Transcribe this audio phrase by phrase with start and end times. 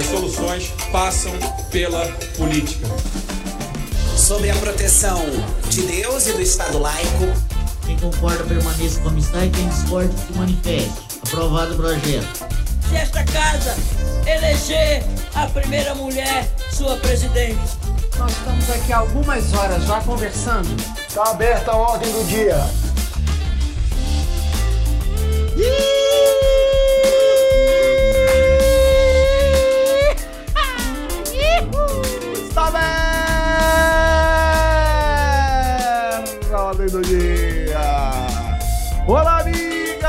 [0.00, 1.30] As soluções passam
[1.70, 2.86] pela política.
[4.16, 5.22] Sobre a proteção
[5.68, 7.26] de Deus e do Estado laico.
[7.84, 10.94] Quem concorda permaneça como está e quem discorda se manifeste.
[11.26, 12.48] Aprovado o projeto.
[12.88, 13.76] Se esta casa
[14.26, 17.60] eleger a primeira mulher sua presidente.
[18.18, 20.82] Nós estamos aqui há algumas horas já conversando.
[21.06, 22.56] Está aberta a ordem do dia.
[25.58, 25.99] Está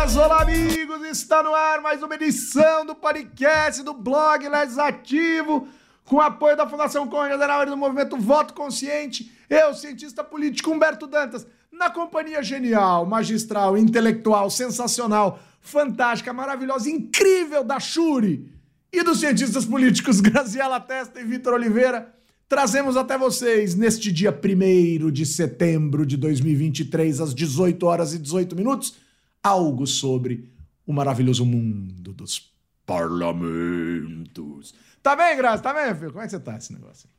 [0.02, 1.04] olá, amigos.
[1.04, 5.68] Está no ar mais uma edição do podcast do blog Legislativo
[6.04, 11.88] com apoio da Fundação Adenauer do Movimento Voto Consciente, eu, cientista político Humberto Dantas, na
[11.92, 18.52] companhia genial, magistral, intelectual, sensacional, fantástica, maravilhosa, incrível da Shuri
[18.92, 22.12] e dos cientistas políticos Graziela Testa e Vitor Oliveira,
[22.50, 28.56] trazemos até vocês, neste dia 1 de setembro de 2023, às 18 horas e 18
[28.56, 28.96] minutos,
[29.44, 30.50] algo sobre
[30.86, 32.54] o maravilhoso mundo dos
[32.86, 34.74] parlamentos.
[35.02, 35.64] Tá bem, Graça?
[35.64, 36.12] Tá bem, filho?
[36.12, 37.10] Como é que você tá esse negócio?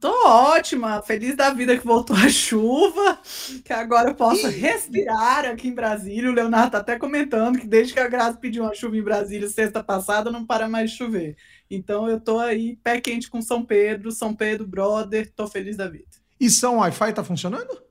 [0.00, 3.18] Tô ótima, feliz da vida que voltou a chuva,
[3.64, 6.30] que agora eu posso respirar aqui em Brasília.
[6.30, 9.48] O Leonardo tá até comentando que desde que a Graça pediu uma chuva em Brasília
[9.48, 11.36] sexta passada, não para mais de chover.
[11.68, 15.88] Então eu tô aí pé quente com São Pedro, São Pedro, brother, tô feliz da
[15.88, 16.06] vida.
[16.38, 17.82] E São Wi-Fi tá funcionando?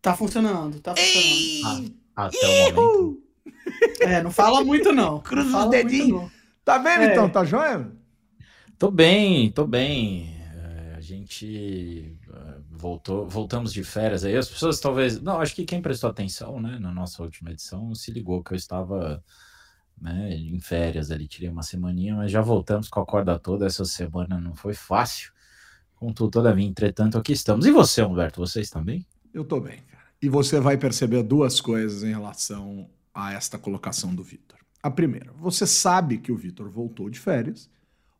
[0.00, 2.03] Tá funcionando, tá funcionando.
[2.16, 2.36] Até
[2.70, 3.22] o momento.
[4.00, 5.20] É, não fala muito não.
[5.22, 6.30] Cruza Não os dedinhos.
[6.64, 7.12] Tá vendo É.
[7.12, 7.28] então?
[7.28, 7.90] Tá joia?
[8.78, 10.34] Tô bem, tô bem.
[10.54, 14.36] É, A gente é, voltou, voltamos de férias aí.
[14.36, 15.20] As pessoas talvez.
[15.20, 18.56] Não, acho que quem prestou atenção, né, na nossa última edição se ligou que eu
[18.56, 19.22] estava
[20.00, 23.66] né, em férias ali, tirei uma semaninha, mas já voltamos com a corda toda.
[23.66, 25.32] Essa semana não foi fácil.
[25.94, 27.64] Contudo, todavia, entretanto, aqui estamos.
[27.66, 29.06] E você, Humberto, vocês também?
[29.32, 29.80] Eu tô bem.
[30.22, 34.58] E você vai perceber duas coisas em relação a esta colocação do Vitor.
[34.82, 37.70] A primeira, você sabe que o Vitor voltou de férias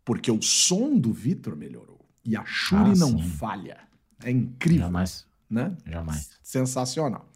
[0.04, 1.98] porque o som do Vitor melhorou.
[2.24, 3.22] E a Shuri Ah, não sim.
[3.22, 3.78] falha.
[4.22, 5.76] É incrível, Jamais, né?
[5.86, 6.30] jamais.
[6.42, 7.28] Sensacional.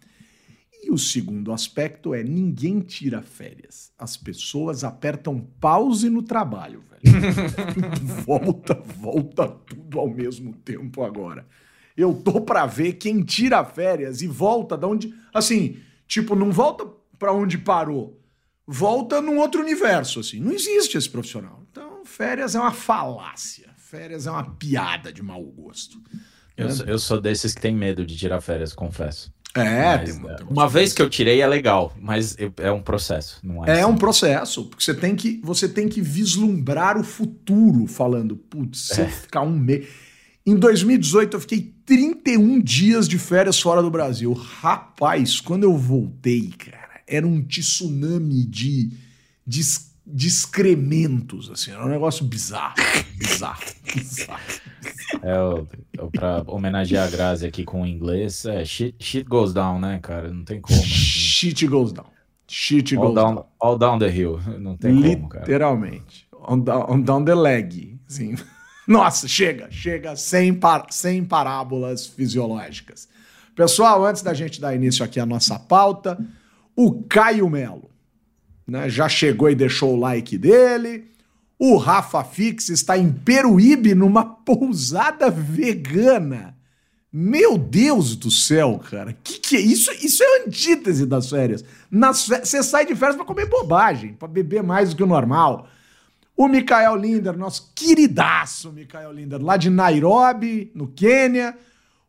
[0.82, 3.90] E o segundo aspecto é ninguém tira férias.
[3.98, 7.20] As pessoas apertam pause no trabalho, velho.
[8.24, 11.46] volta, volta tudo ao mesmo tempo agora.
[11.98, 16.86] Eu tô pra ver quem tira férias e volta da onde, assim, tipo, não volta
[17.18, 18.18] pra onde parou.
[18.66, 20.38] Volta num outro universo, assim.
[20.38, 21.64] Não existe esse profissional.
[21.70, 23.68] Então, férias é uma falácia.
[23.76, 25.98] Férias é uma piada de mau gosto.
[26.56, 29.32] Eu, sou- eu sou desses que tem medo de tirar férias, confesso.
[29.54, 32.70] É, Mas, tem, é, tem uma vez que eu tirei é legal, mas eu- é
[32.70, 33.70] um processo, não é?
[33.70, 33.90] É assim.
[33.90, 39.00] um processo, porque você tem que, você tem que vislumbrar o futuro, falando, putz, se
[39.00, 39.08] eu É.
[39.08, 39.88] ficar um mês.
[40.50, 44.32] Em 2018, eu fiquei 31 dias de férias fora do Brasil.
[44.32, 48.90] Rapaz, quando eu voltei, cara, era um tsunami de,
[49.46, 49.60] de,
[50.06, 52.74] de excrementos, assim, era um negócio bizarro,
[53.18, 53.62] bizarro,
[53.94, 54.40] bizarro.
[55.22, 55.66] É, o,
[56.06, 59.98] o- pra homenagear a Grazi aqui com o inglês, é shit, shit goes down, né,
[60.02, 60.32] cara?
[60.32, 60.78] Não tem como.
[60.78, 60.88] assim.
[60.88, 62.06] Shit goes down.
[62.50, 63.34] Shit All goes down.
[63.34, 64.40] down, all down the hill.
[64.58, 65.44] Não tem como, cara.
[65.44, 66.26] Literalmente.
[66.48, 67.98] On down, on down the leg.
[68.08, 68.34] Assim.
[68.88, 73.06] Nossa, chega, chega sem, par, sem parábolas fisiológicas.
[73.54, 76.18] Pessoal, antes da gente dar início aqui à nossa pauta,
[76.74, 77.90] o Caio Melo
[78.66, 81.04] né, já chegou e deixou o like dele.
[81.58, 86.56] O Rafa Fix está em Peruíbe numa pousada vegana.
[87.12, 89.16] Meu Deus do céu, cara.
[89.24, 89.90] Que que é isso?
[89.92, 91.62] Isso é antítese das férias.
[92.26, 95.66] Fe- Você sai de férias pra comer bobagem, pra beber mais do que o normal.
[96.38, 101.58] O Mikael Linder, nosso queridaço Mikael Linder, lá de Nairobi, no Quênia.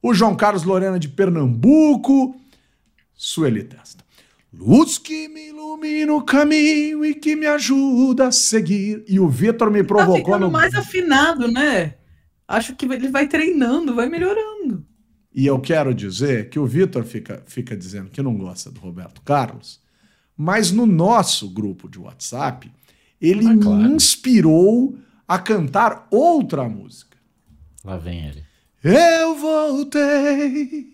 [0.04, 2.36] O João Carlos Lorena de Pernambuco.
[3.16, 4.06] Sueli Testa.
[4.54, 9.04] Luz que me ilumina o caminho e que me ajuda a seguir.
[9.08, 10.52] E o Vitor me Tá provocou ficando no.
[10.52, 11.96] mais afinado, né?
[12.48, 14.86] Acho que ele vai treinando, vai melhorando.
[15.34, 19.22] E eu quero dizer que o Vitor fica, fica dizendo que não gosta do Roberto
[19.24, 19.80] Carlos,
[20.38, 22.72] mas no nosso grupo de WhatsApp,
[23.22, 23.82] ele Ah, claro.
[23.84, 24.96] me inspirou
[25.28, 27.18] a cantar outra música.
[27.84, 28.44] Lá vem ele.
[28.84, 30.94] Eu voltei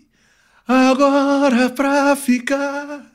[0.68, 3.06] agora pra ficar,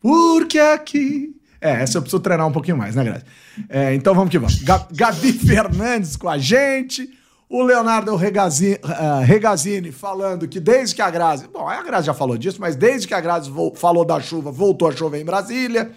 [0.00, 1.34] porque aqui.
[1.60, 3.24] É, essa eu preciso treinar um pouquinho mais, né, Grazi?
[3.68, 4.62] É, então vamos que vamos.
[4.62, 7.10] Ga- Gabi Fernandes com a gente.
[7.50, 11.48] O Leonardo Regazini, ah, Regazini falando que desde que a Grazi.
[11.48, 14.86] Bom, a Grazi já falou disso, mas desde que a Grazi falou da chuva, voltou
[14.86, 15.90] a chover em Brasília.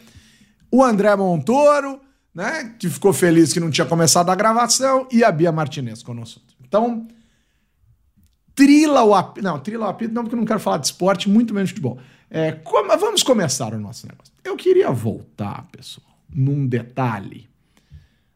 [0.71, 2.00] O André Montoro
[2.33, 2.75] né?
[2.80, 6.42] Que ficou feliz que não tinha começado a gravação, e a Bia Martinez conosco.
[6.66, 7.07] Então,
[8.56, 9.44] trila o apito.
[9.45, 11.74] Não, trila o apito não, porque eu não quero falar de esporte, muito menos de
[11.75, 12.00] futebol.
[12.30, 14.31] É, como- vamos começar o nosso negócio.
[14.44, 17.50] Eu queria voltar, pessoal, num detalhe.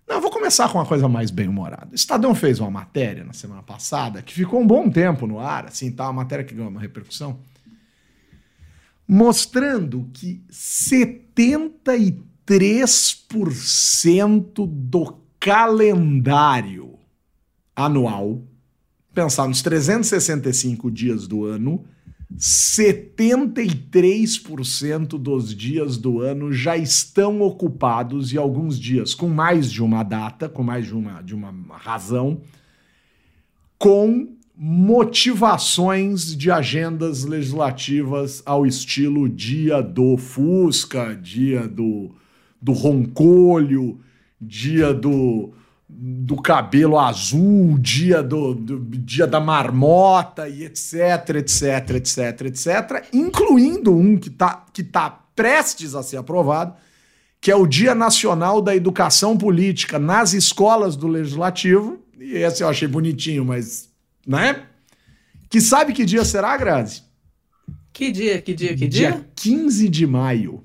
[0.07, 1.87] Não, vou começar com uma coisa mais bem-humorada.
[1.91, 5.65] O Estadão fez uma matéria na semana passada que ficou um bom tempo no ar,
[5.65, 6.03] assim, tá?
[6.05, 7.39] Uma matéria que ganhou uma repercussão,
[9.07, 12.24] mostrando que 73%
[14.67, 16.99] do calendário
[17.75, 18.43] anual,
[19.13, 21.85] pensar nos 365 dias do ano,
[22.37, 30.03] 73% dos dias do ano já estão ocupados e alguns dias com mais de uma
[30.03, 32.41] data, com mais de uma, de uma razão,
[33.77, 42.15] com motivações de agendas legislativas ao estilo dia do Fusca, dia do,
[42.61, 43.99] do roncolho,
[44.39, 45.53] dia do,
[45.87, 53.95] do cabelo azul, dia do, do dia da marmota e etc, etc, etc, etc, incluindo
[53.95, 56.75] um que tá, que tá prestes a ser aprovado,
[57.39, 61.99] que é o Dia Nacional da Educação Política nas escolas do Legislativo.
[62.19, 63.89] E esse eu achei bonitinho, mas,
[64.25, 64.63] né?
[65.49, 67.03] Que sabe que dia será, Grazi?
[67.93, 69.11] Que dia, que dia, que dia?
[69.11, 70.64] Dia 15 de maio.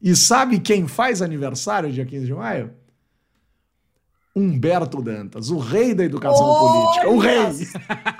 [0.00, 2.72] E sabe quem faz aniversário dia 15 de maio?
[4.34, 7.08] Humberto Dantas, o rei da educação política.
[7.08, 7.38] O rei!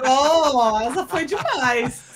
[0.05, 2.09] Oh, essa foi demais.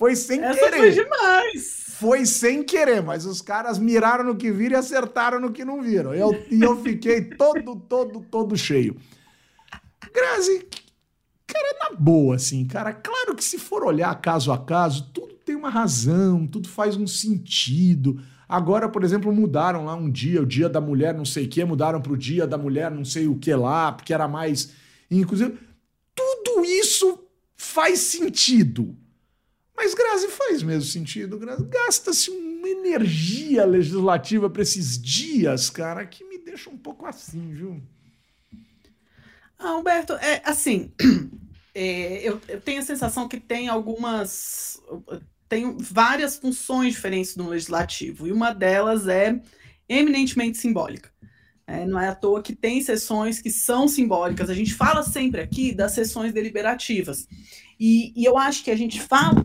[0.00, 0.78] Foi sem Essa querer.
[0.78, 1.84] foi demais.
[1.98, 5.82] Foi sem querer, mas os caras miraram no que viram e acertaram no que não
[5.82, 6.14] viram.
[6.14, 8.96] Eu, e eu fiquei todo, todo, todo cheio.
[10.14, 10.66] Grazi,
[11.46, 15.54] cara, na boa, assim, cara, claro que se for olhar caso a caso, tudo tem
[15.54, 18.22] uma razão, tudo faz um sentido.
[18.50, 21.64] Agora, por exemplo, mudaram lá um dia, o dia da mulher não sei o que,
[21.64, 24.72] mudaram para o dia da mulher não sei o que lá, porque era mais.
[25.08, 25.56] Inclusive,
[26.12, 27.22] tudo isso
[27.54, 28.96] faz sentido.
[29.76, 31.38] Mas Grazi faz mesmo sentido.
[31.38, 37.80] Gasta-se uma energia legislativa para esses dias, cara, que me deixa um pouco assim, viu?
[39.56, 40.92] Ah, Humberto, é assim,
[41.72, 44.82] é, eu, eu tenho a sensação que tem algumas.
[45.50, 49.40] Tem várias funções diferentes no legislativo, e uma delas é
[49.88, 51.10] eminentemente simbólica.
[51.66, 54.48] É, não é à toa que tem sessões que são simbólicas.
[54.48, 57.26] A gente fala sempre aqui das sessões deliberativas.
[57.78, 59.44] E, e eu acho que a gente fala.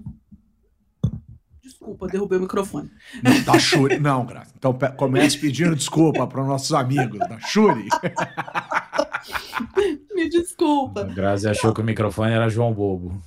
[1.64, 2.92] Desculpa, derrubei o microfone.
[3.24, 4.00] Não, da Shuri.
[4.00, 4.52] Não, Grazi.
[4.58, 7.88] Então comece pedindo desculpa para os nossos amigos da Shuri.
[10.14, 11.02] Me desculpa.
[11.02, 13.20] A Grazi achou que o microfone era João Bobo.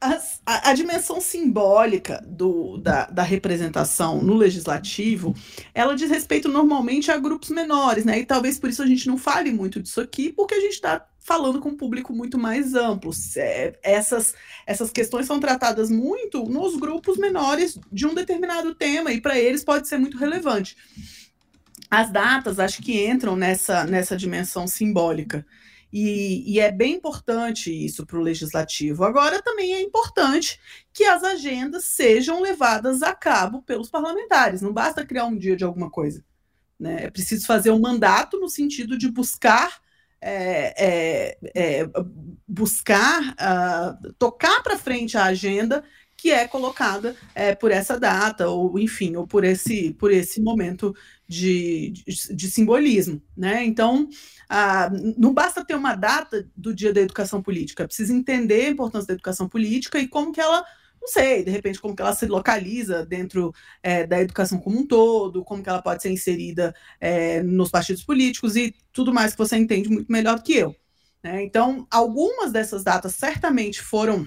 [0.00, 5.34] As- a, a dimensão simbólica do, da, da representação no legislativo,
[5.74, 8.18] ela diz respeito normalmente a grupos menores, né?
[8.18, 11.06] E talvez por isso a gente não fale muito disso aqui, porque a gente está
[11.18, 13.12] falando com um público muito mais amplo.
[13.36, 14.34] É, essas,
[14.66, 19.62] essas questões são tratadas muito nos grupos menores de um determinado tema, e para eles
[19.62, 20.76] pode ser muito relevante.
[21.90, 25.44] As datas acho que entram nessa, nessa dimensão simbólica.
[25.92, 29.04] E, e é bem importante isso para o legislativo.
[29.04, 30.60] Agora, também é importante
[30.92, 34.62] que as agendas sejam levadas a cabo pelos parlamentares.
[34.62, 36.24] Não basta criar um dia de alguma coisa.
[36.78, 37.04] Né?
[37.04, 39.80] É preciso fazer um mandato no sentido de buscar.
[40.22, 41.90] é, é, é,
[42.46, 45.82] buscar uh, tocar para frente a agenda
[46.20, 50.94] que é colocada é, por essa data, ou enfim, ou por esse, por esse momento
[51.26, 53.22] de, de, de simbolismo.
[53.34, 53.64] Né?
[53.64, 54.06] Então,
[54.46, 59.06] ah, não basta ter uma data do dia da educação política, precisa entender a importância
[59.06, 60.62] da educação política e como que ela,
[61.00, 64.86] não sei, de repente, como que ela se localiza dentro é, da educação como um
[64.86, 69.38] todo, como que ela pode ser inserida é, nos partidos políticos e tudo mais que
[69.38, 70.76] você entende muito melhor do que eu.
[71.22, 71.42] Né?
[71.44, 74.26] Então, algumas dessas datas certamente foram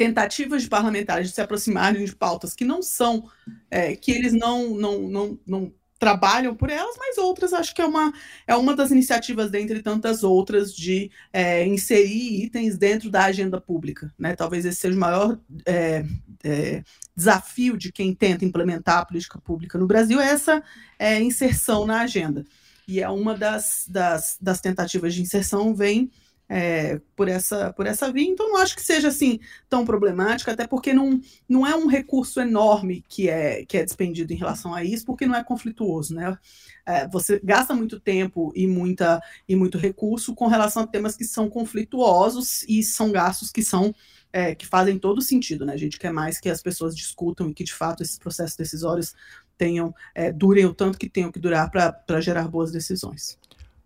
[0.00, 3.28] tentativas de parlamentares de se aproximarem de pautas que não são,
[3.70, 7.86] é, que eles não, não, não, não trabalham por elas, mas outras acho que é
[7.86, 8.10] uma,
[8.46, 14.10] é uma das iniciativas, dentre tantas outras, de é, inserir itens dentro da agenda pública.
[14.18, 14.34] Né?
[14.34, 16.02] Talvez esse seja o maior é,
[16.42, 16.82] é,
[17.14, 20.64] desafio de quem tenta implementar a política pública no Brasil, é essa
[20.98, 22.46] é, inserção na agenda.
[22.88, 26.10] E é uma das, das, das tentativas de inserção vem
[26.52, 28.28] é, por, essa, por essa via.
[28.28, 29.38] Então, não acho que seja assim
[29.68, 34.32] tão problemático, até porque não, não é um recurso enorme que é, que é despendido
[34.32, 36.12] em relação a isso, porque não é conflituoso.
[36.12, 36.36] Né?
[36.84, 41.24] É, você gasta muito tempo e, muita, e muito recurso com relação a temas que
[41.24, 43.94] são conflituosos e são gastos que são.
[44.32, 45.72] É, que fazem todo sentido, né?
[45.72, 49.12] A gente quer mais que as pessoas discutam e que, de fato, esses processos decisórios
[49.58, 53.39] tenham, é, durem o tanto que tenham que durar para gerar boas decisões.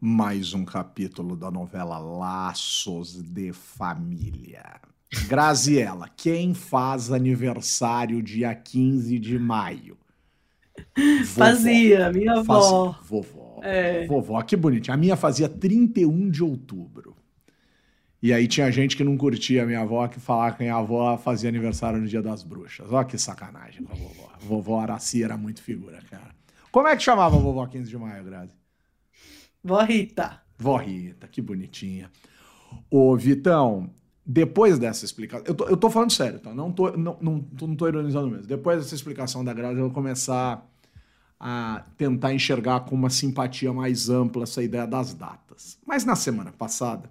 [0.06, 4.78] Mais um capítulo da novela Laços de Família.
[5.26, 9.96] Graziella, quem faz aniversário dia 15 de maio?
[10.94, 11.24] Vovó.
[11.24, 12.92] Fazia, minha avó.
[12.92, 13.08] Fazia.
[13.08, 13.60] Vovó.
[13.62, 14.06] É.
[14.06, 14.92] Vovó, que bonitinho.
[14.92, 17.16] A minha fazia 31 de outubro.
[18.22, 20.76] E aí tinha gente que não curtia a minha avó, que falava que a minha
[20.76, 22.92] avó fazia aniversário no dia das bruxas.
[22.92, 24.30] Olha que sacanagem com a vovó.
[24.34, 26.34] A vovó Araci era muito figura, cara.
[26.70, 28.63] Como é que chamava a vovó 15 de maio, Grazi?
[29.64, 30.42] Vó Rita.
[30.58, 32.10] Vó Rita, que bonitinha.
[32.90, 33.90] Ô, Vitão,
[34.26, 35.44] depois dessa explicação.
[35.46, 36.54] Eu tô, eu tô falando sério, tá?
[36.54, 38.46] Não tô, não, não, não tô ironizando mesmo.
[38.46, 40.64] Depois dessa explicação da Grazi, eu vou começar
[41.38, 45.78] a tentar enxergar com uma simpatia mais ampla essa ideia das datas.
[45.86, 47.10] Mas na semana passada,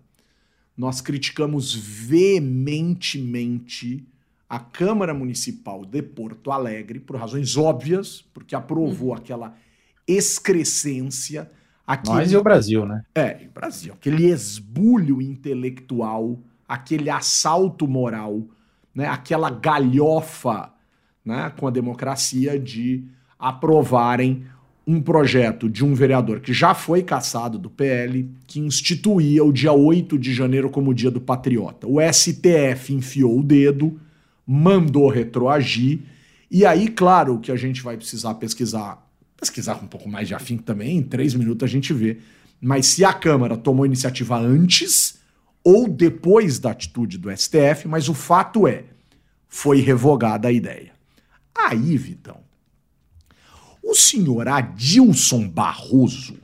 [0.75, 4.07] nós criticamos veementemente
[4.50, 9.15] a Câmara Municipal de Porto Alegre, por razões óbvias, porque aprovou uhum.
[9.15, 9.55] aquela
[10.07, 11.51] excrescência.
[11.85, 13.03] Aquele, Nós e o Brasil, né?
[13.13, 13.93] É, o Brasil.
[13.93, 18.41] Aquele esbulho intelectual aquele assalto moral,
[18.95, 20.71] né, aquela galhofa
[21.23, 23.03] né, com a democracia de
[23.37, 24.45] aprovarem
[24.85, 29.71] um projeto de um vereador que já foi caçado do PL, que instituía o dia
[29.71, 31.87] 8 de janeiro como dia do patriota.
[31.87, 33.99] O STF enfiou o dedo,
[34.45, 36.01] mandou retroagir,
[36.51, 39.02] e aí, claro, que a gente vai precisar pesquisar,
[39.43, 42.19] pesquisar um pouco mais de afim também, em três minutos a gente vê,
[42.62, 45.19] mas se a Câmara tomou iniciativa antes,
[45.63, 48.85] ou depois da atitude do STF, mas o fato é,
[49.50, 50.93] foi revogada a ideia.
[51.53, 52.39] Aí, Vitão,
[53.83, 56.38] o senhor Adilson Barroso,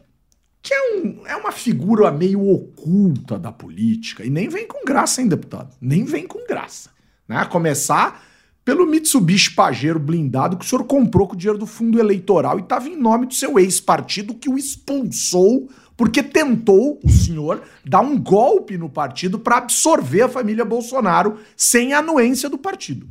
[0.61, 5.21] que é, um, é uma figura meio oculta da política, e nem vem com graça,
[5.21, 5.73] hein, deputado?
[5.79, 6.89] Nem vem com graça.
[7.27, 7.43] Né?
[7.45, 8.25] Começar
[8.69, 12.61] pelo Mitsubishi Pajero blindado que o senhor comprou com o dinheiro do fundo eleitoral e
[12.61, 18.15] estava em nome do seu ex-partido que o expulsou porque tentou o senhor dar um
[18.15, 23.09] golpe no partido para absorver a família Bolsonaro sem a anuência do partido,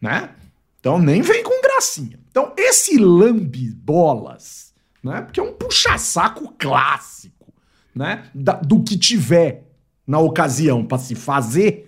[0.00, 0.30] né?
[0.78, 2.20] Então nem vem com gracinha.
[2.30, 5.22] Então esse lambe bolas, né?
[5.22, 7.52] Porque é um puxa-saco clássico,
[7.92, 8.30] né?
[8.32, 9.64] Da, do que tiver
[10.06, 11.87] na ocasião para se fazer,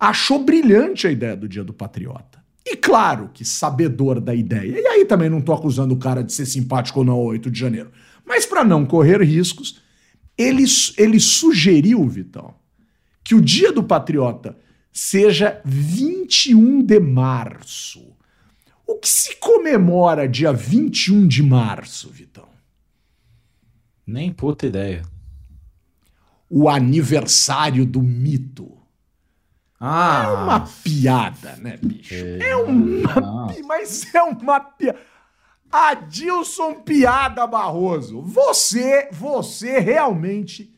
[0.00, 2.42] achou brilhante a ideia do Dia do Patriota.
[2.64, 4.80] E claro que sabedor da ideia.
[4.80, 7.50] E aí também não tô acusando o cara de ser simpático ou não ao 8
[7.50, 7.92] de janeiro.
[8.26, 9.80] Mas para não correr riscos,
[10.38, 10.64] ele,
[10.96, 12.54] ele sugeriu, Vitão,
[13.22, 14.56] que o Dia do Patriota
[14.92, 18.16] seja 21 de março.
[18.86, 22.48] O que se comemora dia 21 de março, Vitão?
[24.06, 25.02] Nem puta ideia.
[26.48, 28.79] O aniversário do mito.
[29.80, 32.14] Ah, é uma piada, né, bicho?
[32.14, 33.48] É, é uma.
[33.66, 34.98] Mas é uma piada.
[35.72, 40.74] Adilson Piada Barroso, você, você realmente,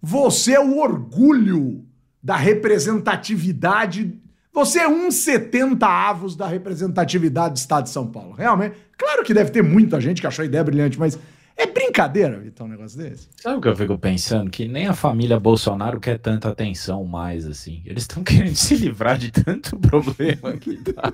[0.00, 1.84] você é o orgulho
[2.22, 4.16] da representatividade,
[4.52, 8.76] você é um 70 avos da representatividade do Estado de São Paulo, realmente.
[8.96, 11.18] Claro que deve ter muita gente que achou a ideia brilhante, mas
[11.56, 13.28] é brincadeira, Vitor, um negócio desse.
[13.36, 14.50] Sabe o que eu fico pensando?
[14.50, 17.82] Que nem a família Bolsonaro quer tanta atenção mais, assim.
[17.86, 21.12] Eles estão querendo se livrar de tanto problema que tá.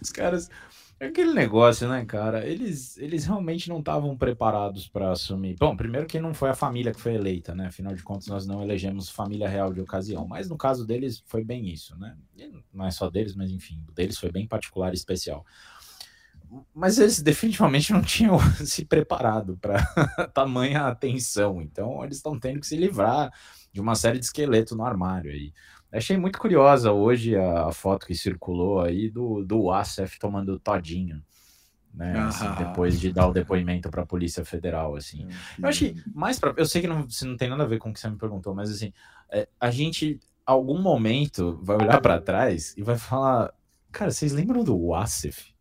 [0.00, 0.50] Os caras.
[1.00, 2.46] É aquele negócio, né, cara?
[2.46, 5.56] Eles, eles realmente não estavam preparados para assumir.
[5.58, 7.66] Bom, primeiro que não foi a família que foi eleita, né?
[7.66, 10.26] Afinal de contas, nós não elegemos família real de ocasião.
[10.26, 12.16] Mas no caso deles, foi bem isso, né?
[12.36, 15.44] E não é só deles, mas enfim, deles foi bem particular e especial.
[16.74, 19.84] Mas eles definitivamente não tinham se preparado para
[20.32, 21.60] tamanha atenção.
[21.60, 23.32] Então, eles estão tendo que se livrar
[23.72, 25.52] de uma série de esqueletos no armário aí.
[25.92, 31.22] Achei muito curiosa hoje a, foto que circulou aí do, do Asef tomando todinho.
[31.92, 35.28] Né, assim, depois de dar o depoimento para a Polícia Federal, assim.
[35.56, 37.92] Eu achei mais para, eu sei que não, não tem nada a ver com o
[37.92, 38.92] que você me perguntou, mas assim,
[39.30, 43.54] é, a gente algum momento vai olhar para trás e vai falar,
[43.92, 45.53] cara, vocês lembram do Wasif?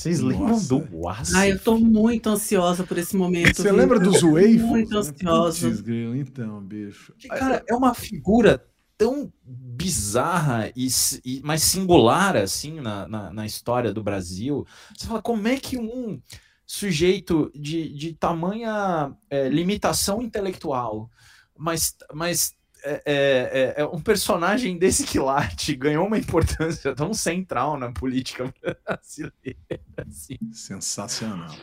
[0.00, 1.36] Vocês lembram do Wasif?
[1.36, 3.54] Ai, eu tô muito ansiosa por esse momento.
[3.54, 4.66] Você lembra do Zueifo?
[4.68, 5.68] Muito ansiosa.
[6.16, 7.12] Então, bicho.
[7.18, 8.66] Que, cara, é uma figura
[8.96, 10.88] tão bizarra e,
[11.22, 14.66] e mais singular assim na, na, na, história do Brasil.
[14.96, 16.18] Você fala, como é que um
[16.64, 21.10] sujeito de, de tamanha é, limitação intelectual,
[21.54, 22.54] mas, mas
[22.84, 28.52] é, é, é, é um personagem desse quilate ganhou uma importância tão central na política
[28.62, 29.80] brasileira.
[29.96, 30.38] Assim.
[30.52, 31.54] Sensacional.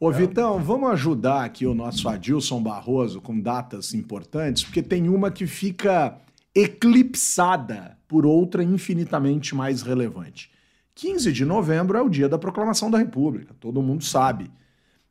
[0.00, 5.30] Ô, Vitão, vamos ajudar aqui o nosso Adilson Barroso com datas importantes, porque tem uma
[5.30, 6.18] que fica
[6.54, 10.50] eclipsada por outra infinitamente mais relevante,
[10.94, 14.50] 15 de novembro é o dia da proclamação da República, todo mundo sabe.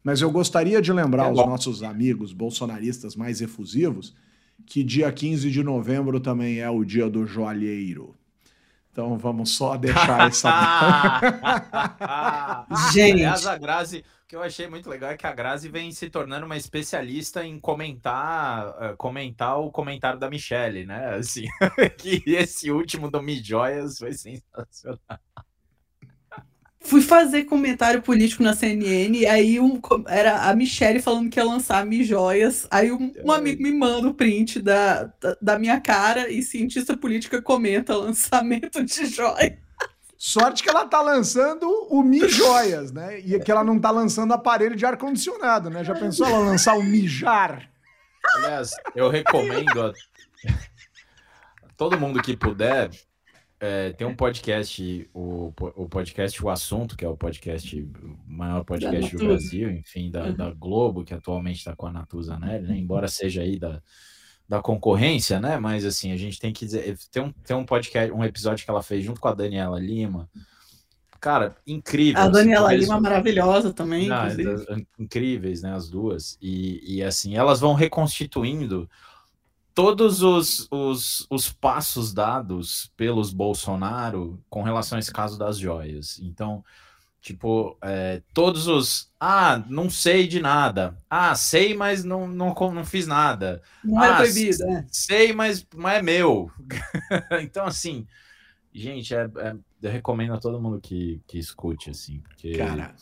[0.03, 4.13] Mas eu gostaria de lembrar É aos nossos amigos bolsonaristas mais efusivos
[4.65, 8.15] que dia 15 de novembro também é o dia do joalheiro.
[8.91, 11.19] Então vamos só deixar essa.
[12.93, 13.23] Gente.
[13.23, 16.09] Aliás, a Grazi, o que eu achei muito legal é que a Grazi vem se
[16.09, 21.15] tornando uma especialista em comentar, eh, comentar o comentário da Michelle, né?
[21.15, 21.45] Assim,
[21.97, 25.19] que esse último do Mi Joias foi sensacional.
[26.83, 31.45] Fui fazer comentário político na CNN, e aí um, era a Michelle falando que ia
[31.45, 32.67] lançar Mi Joias.
[32.69, 36.95] Aí um, um amigo me manda o print da, da, da minha cara e cientista
[36.97, 39.57] política comenta lançamento de joia.
[40.17, 43.19] Sorte que ela tá lançando o Mi Joias, né?
[43.19, 45.83] E que ela não tá lançando aparelho de ar-condicionado, né?
[45.83, 47.69] Já pensou ela lançar o Mijar?
[48.35, 49.93] Aliás, eu recomendo a
[51.75, 52.89] todo mundo que puder.
[53.65, 58.63] Eh, tem um podcast, o, o podcast O Assunto, que é o podcast, o maior
[58.63, 59.25] podcast do.
[59.25, 60.33] Brasil, enfim, da, Uhum.
[60.35, 62.77] da Globo, que atualmente está com a Natuza Nelly, né?
[62.77, 63.81] Embora seja aí da,
[64.49, 65.57] da concorrência, né?
[65.57, 66.97] Mas assim, a gente tem que dizer.
[67.11, 70.29] Tem um, tem um podcast, um episódio que ela fez junto com a Daniela Lima.
[71.21, 72.19] Cara, incrível.
[72.21, 74.65] A assim, Daniela eles- Lima maravilhosa também, não, inclusive.
[74.69, 76.37] é- é incríveis, né, as duas.
[76.41, 78.89] E, e assim, elas vão reconstituindo
[79.73, 86.19] todos os, os, os passos dados pelos Bolsonaro com relação a esse caso das joias.
[86.19, 86.63] Então,
[87.21, 89.11] tipo, é, todos os.
[89.19, 90.97] Ah, não sei de nada.
[91.09, 93.61] Ah, sei, mas não, não, não fiz nada.
[93.83, 94.85] Não era Ah, proibido, né?
[94.91, 96.51] Sei, mas, mas é meu.
[97.41, 98.07] então, assim,
[98.73, 102.53] gente, é, é- eu recomendo a todo mundo que, que escute, assim, porque.
[102.53, 102.95] Cara,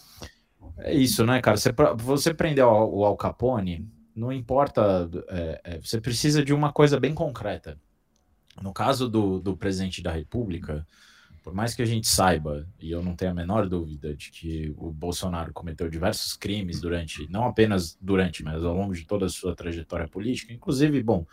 [0.78, 1.58] É isso, né, cara?
[1.58, 5.10] Você, você prender o, o Al Capone, não importa.
[5.30, 7.80] é, é, você precisa de uma coisa bem concreta.
[8.62, 10.86] No caso do, do presidente da República,
[11.44, 14.74] por mais que a gente saiba, e eu não tenho a menor dúvida de que
[14.78, 19.30] o Bolsonaro cometeu diversos crimes durante, não apenas durante, mas ao longo de toda a
[19.30, 21.26] sua trajetória política, inclusive, bom,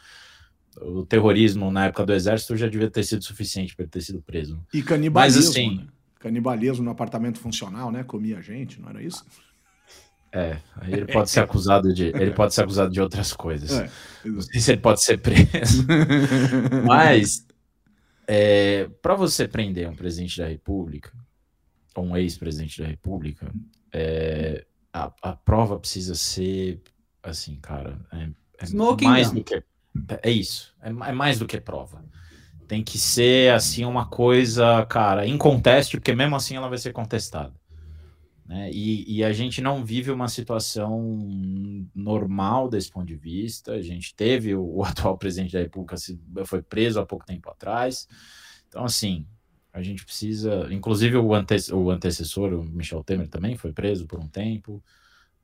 [0.80, 4.22] o terrorismo na época do exército já devia ter sido suficiente para ele ter sido
[4.22, 4.60] preso.
[4.72, 5.40] e canibalismo.
[5.42, 5.86] Mas, assim- né?
[6.20, 8.02] Canibalismo no apartamento funcional, né?
[8.02, 9.24] Comia gente, não era isso?
[10.32, 13.70] É, aí ele pode ser acusado de, ele pode ser acusado de outras coisas.
[13.72, 13.90] É,
[14.24, 15.86] Não sei se ele pode ser preso.
[16.84, 17.46] Mas
[18.26, 21.12] é, para você prender um presidente da República,
[21.94, 23.50] ou um ex-presidente da República,
[23.92, 26.80] é, a, a prova precisa ser
[27.22, 27.98] assim, cara.
[28.12, 29.62] É, é Smoking mais do que.
[30.22, 30.74] É isso.
[30.82, 32.04] É, é mais do que prova.
[32.66, 37.54] Tem que ser assim uma coisa, cara, inconteste, porque mesmo assim ela vai ser contestada.
[38.48, 38.70] Né?
[38.72, 41.18] E, e a gente não vive uma situação
[41.94, 43.72] normal desse ponto de vista.
[43.72, 47.50] A gente teve o, o atual presidente da República se, foi preso há pouco tempo
[47.50, 48.08] atrás.
[48.66, 49.26] Então, assim,
[49.70, 50.66] a gente precisa.
[50.72, 54.82] Inclusive, o, ante, o antecessor, o Michel Temer, também foi preso por um tempo.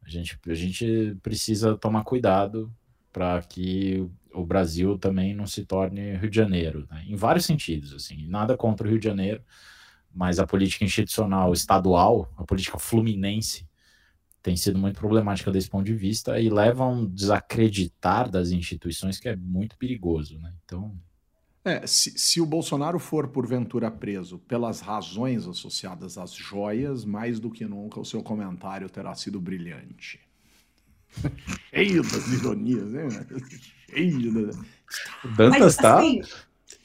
[0.03, 2.73] A gente, a gente precisa tomar cuidado
[3.13, 7.05] para que o Brasil também não se torne Rio de Janeiro, né?
[7.07, 7.93] em vários sentidos.
[7.93, 9.43] Assim, nada contra o Rio de Janeiro,
[10.15, 13.67] mas a política institucional estadual, a política fluminense,
[14.43, 19.19] tem sido muito problemática desse ponto de vista e leva a um desacreditar das instituições
[19.19, 20.39] que é muito perigoso.
[20.39, 20.53] Né?
[20.65, 20.95] Então,
[21.65, 27.51] É, se, se o Bolsonaro for porventura preso pelas razões associadas às joias, mais do
[27.51, 30.21] que nunca o seu comentário terá sido brilhante.
[31.75, 33.09] Cheio das ironias, né?
[33.89, 34.59] Cheio da...
[35.25, 35.99] o Dantas Mas, tá.
[35.99, 36.21] assim,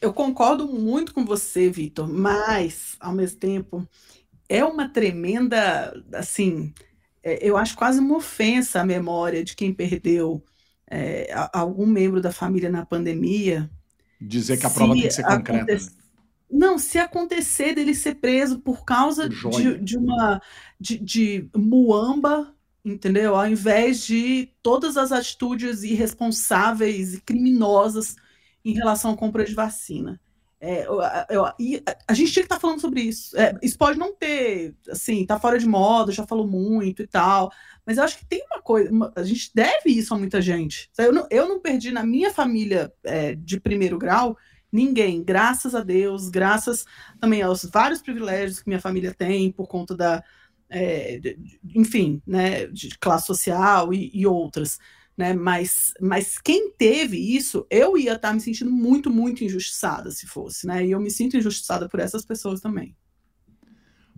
[0.02, 3.88] eu concordo muito com você, Vitor, mas, ao mesmo tempo,
[4.48, 6.74] é uma tremenda, assim,
[7.24, 10.44] é, eu acho quase uma ofensa à memória de quem perdeu
[10.90, 13.70] é, algum membro da família na pandemia.
[14.20, 15.60] Dizer que a prova tem que ser concreta.
[15.60, 15.92] aconte- né?
[16.52, 20.42] Não, se acontecer dele ser preso por causa de, de uma
[20.80, 23.36] de, de muamba, entendeu?
[23.36, 28.16] Ao invés de todas as atitudes irresponsáveis e criminosas
[28.72, 30.20] em relação à compra de vacina.
[30.62, 31.56] É, eu- eu- a,
[32.08, 33.38] a gente tinha que estar falando sobre isso.
[33.38, 37.50] É, isso pode não ter, assim, tá fora de moda, já falou muito e tal,
[37.86, 40.90] mas eu acho que tem uma coisa, uma- a gente deve isso a muita gente.
[40.98, 44.38] Eu não, eu não perdi na minha família é, de primeiro grau
[44.72, 46.86] ninguém, graças a Deus, graças
[47.20, 50.24] também aos vários privilégios que minha família tem por conta da,
[50.70, 51.38] é, de-
[51.74, 54.78] enfim, né, de classe social e, e outras,
[55.20, 60.26] né, mas, mas quem teve isso, eu ia estar me sentindo muito, muito injustiçada se
[60.26, 62.96] fosse, né, e eu me sinto injustiçada por essas pessoas também.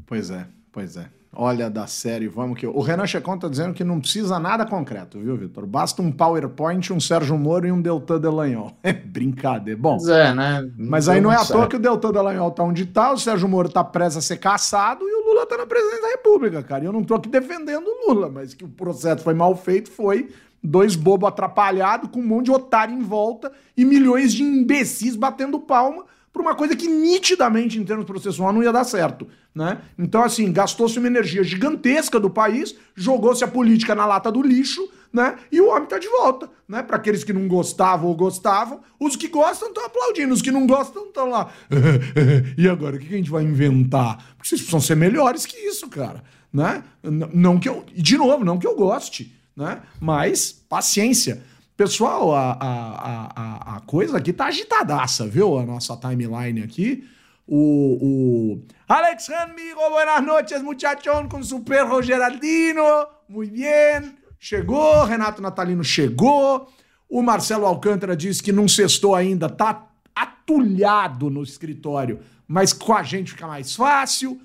[0.06, 0.48] Pois é.
[0.72, 1.10] Pois é.
[1.34, 2.68] Olha da série, vamos que.
[2.68, 5.66] O Renan Checon tá dizendo que não precisa nada concreto, viu, Vitor?
[5.66, 8.78] Basta um PowerPoint, um Sérgio Moro e um Deltan Delanhol.
[8.84, 9.80] É brincadeira.
[9.80, 10.70] Bom, Pois é, né?
[10.78, 13.48] mas aí não é à toa que o Deltan Dallagnol tá onde tá, o Sérgio
[13.48, 16.84] Moro tá preso a ser caçado e o Lula tá na presidência da República, cara.
[16.84, 19.90] E eu não tô aqui defendendo o Lula, mas que o processo foi mal feito
[19.90, 20.30] foi
[20.64, 25.60] dois bobos atrapalhados com um monte de otário em volta e milhões de imbecis batendo
[25.60, 29.82] palma por uma coisa que nitidamente, em termos processual, não ia dar certo, né?
[30.00, 34.90] Então, assim, gastou-se uma energia gigantesca do país, jogou-se a política na lata do lixo,
[35.12, 35.36] né?
[35.52, 36.82] E o homem tá de volta, né?
[36.82, 40.66] Para aqueles que não gostavam ou gostavam, os que gostam estão aplaudindo, os que não
[40.66, 41.52] gostam estão lá.
[42.58, 44.18] e agora, o que a gente vai inventar?
[44.38, 46.82] Porque vocês precisam ser melhores que isso, cara, né?
[47.04, 49.82] Não que eu, de novo, não que eu goste, né?
[50.00, 51.44] Mas paciência.
[51.78, 55.58] Pessoal, a, a, a, a- coisa aqui tá agitadaça, viu?
[55.58, 57.08] A nossa timeline aqui.
[57.48, 62.84] O, o Alex Ranmigo, buenas noches, muchachón, com Super Rogeraldino.
[63.28, 64.16] Muito bem.
[64.40, 66.72] Chegou, Renato Natalino chegou.
[67.10, 73.04] O Marcelo Alcântara disse que não sextou ainda, tá atulhado no escritório, mas com a
[73.04, 74.40] gente fica mais fácil.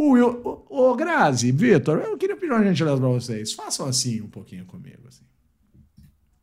[0.00, 3.52] O ô, ô Grazi, Vitor, eu queria pedir uma gentileza pra vocês.
[3.52, 5.24] Façam assim um pouquinho comigo, assim.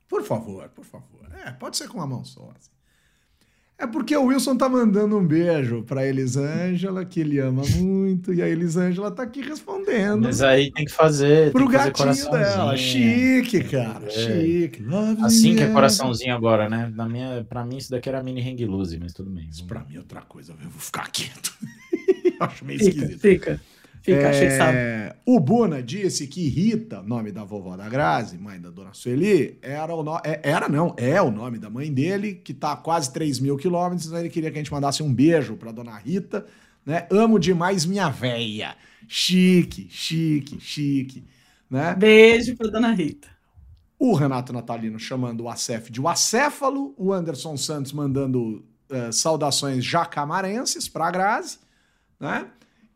[0.09, 1.21] Por favor, por favor.
[1.45, 2.51] É, pode ser com uma mão só.
[2.57, 2.69] assim.
[3.77, 8.41] É porque o Wilson tá mandando um beijo pra Elisângela, que ele ama muito, e
[8.41, 11.51] a Elisângela tá aqui respondendo Mas aí tem que fazer.
[11.53, 12.75] pro que fazer gatinho dela.
[12.77, 14.09] Chique, cara, É.
[14.09, 14.81] chique.
[14.83, 16.91] Love Assim que é coraçãozinho agora, né?
[16.93, 19.47] Na minha, pra mim, isso daqui era mini hang loose, mas tudo bem.
[19.49, 21.53] Isso pra mim é outra coisa, eu vou ficar quieto.
[22.41, 23.19] Acho meio Fica, esquisito.
[23.19, 23.61] fica.
[24.01, 24.77] Fica, achei que sabe.
[24.77, 29.57] É, o Buna disse que Rita, nome da vovó da Grazi, mãe da dona Sueli,
[29.63, 30.17] era o no...
[30.23, 33.57] é- era não, é o nome da mãe dele, que tá a quase 3 mil
[33.57, 36.45] quilômetros, ele queria que a gente mandasse um beijo pra dona Rita,
[36.85, 37.07] né?
[37.09, 38.75] Amo demais minha véia.
[39.07, 41.23] Chique, chique, chique,
[41.67, 41.95] né?
[41.95, 43.27] Beijo pra dona Rita.
[43.97, 49.83] O Renato Natalino chamando o Acef de o acéfalo, o Anderson Santos mandando eh, saudações
[49.83, 51.57] jacamarenses pra Grazi,
[52.19, 52.47] né?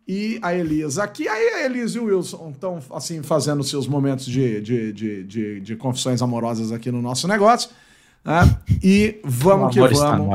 [0.07, 4.25] E a Elisa aqui, aí a Elisa e o Wilson estão assim fazendo seus momentos
[4.25, 7.69] de, de, de, de, de confissões amorosas aqui no nosso negócio,
[8.25, 8.41] né?
[8.83, 10.27] E vamos que vamos.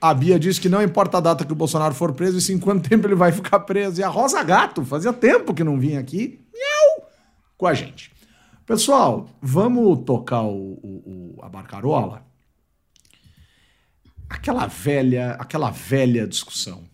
[0.00, 2.58] A Bia disse que não importa a data que o Bolsonaro for preso, e sim
[2.58, 4.00] quanto tempo ele vai ficar preso.
[4.00, 7.10] E a Rosa Gato, fazia tempo que não vinha aqui, miau,
[7.56, 8.12] com a gente.
[8.64, 12.22] Pessoal, vamos tocar o, o- o- a barcarola?
[14.28, 16.84] Aquela velha, aquela velha discussão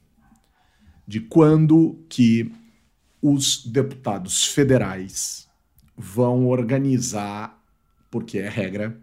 [1.06, 2.52] de quando que
[3.20, 5.48] os deputados federais
[5.96, 7.62] vão organizar,
[8.10, 9.00] porque é regra,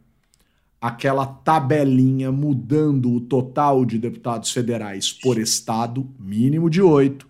[0.82, 7.28] aquela tabelinha mudando o total de deputados federais por estado, mínimo de 8,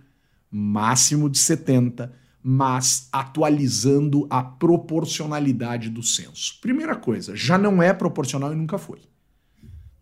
[0.52, 6.60] máximo de 70, mas atualizando a proporcionalidade do censo.
[6.62, 9.00] Primeira coisa, já não é proporcional e nunca foi.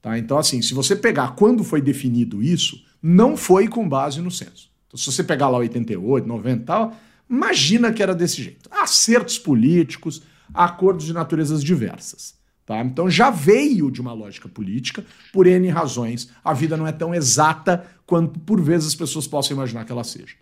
[0.02, 0.18] Tá?
[0.18, 4.70] Então, assim, se você pegar quando foi definido isso, não foi com base no censo.
[4.88, 6.96] Então, se você pegar lá 88, 90 e tal,
[7.30, 8.70] imagina que era desse jeito.
[8.72, 10.22] Acertos políticos,
[10.54, 12.38] acordos de naturezas diversas.
[12.66, 12.82] Tá?
[12.82, 16.30] Então já veio de uma lógica política, por N razões.
[16.44, 20.04] A vida não é tão exata quanto por vezes as pessoas possam imaginar que ela
[20.04, 20.36] seja.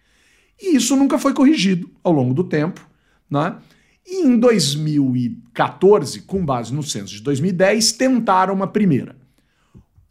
[0.59, 2.87] E isso nunca foi corrigido ao longo do tempo.
[3.29, 3.55] Né?
[4.05, 9.15] E em 2014, com base no censo de 2010, tentaram uma primeira.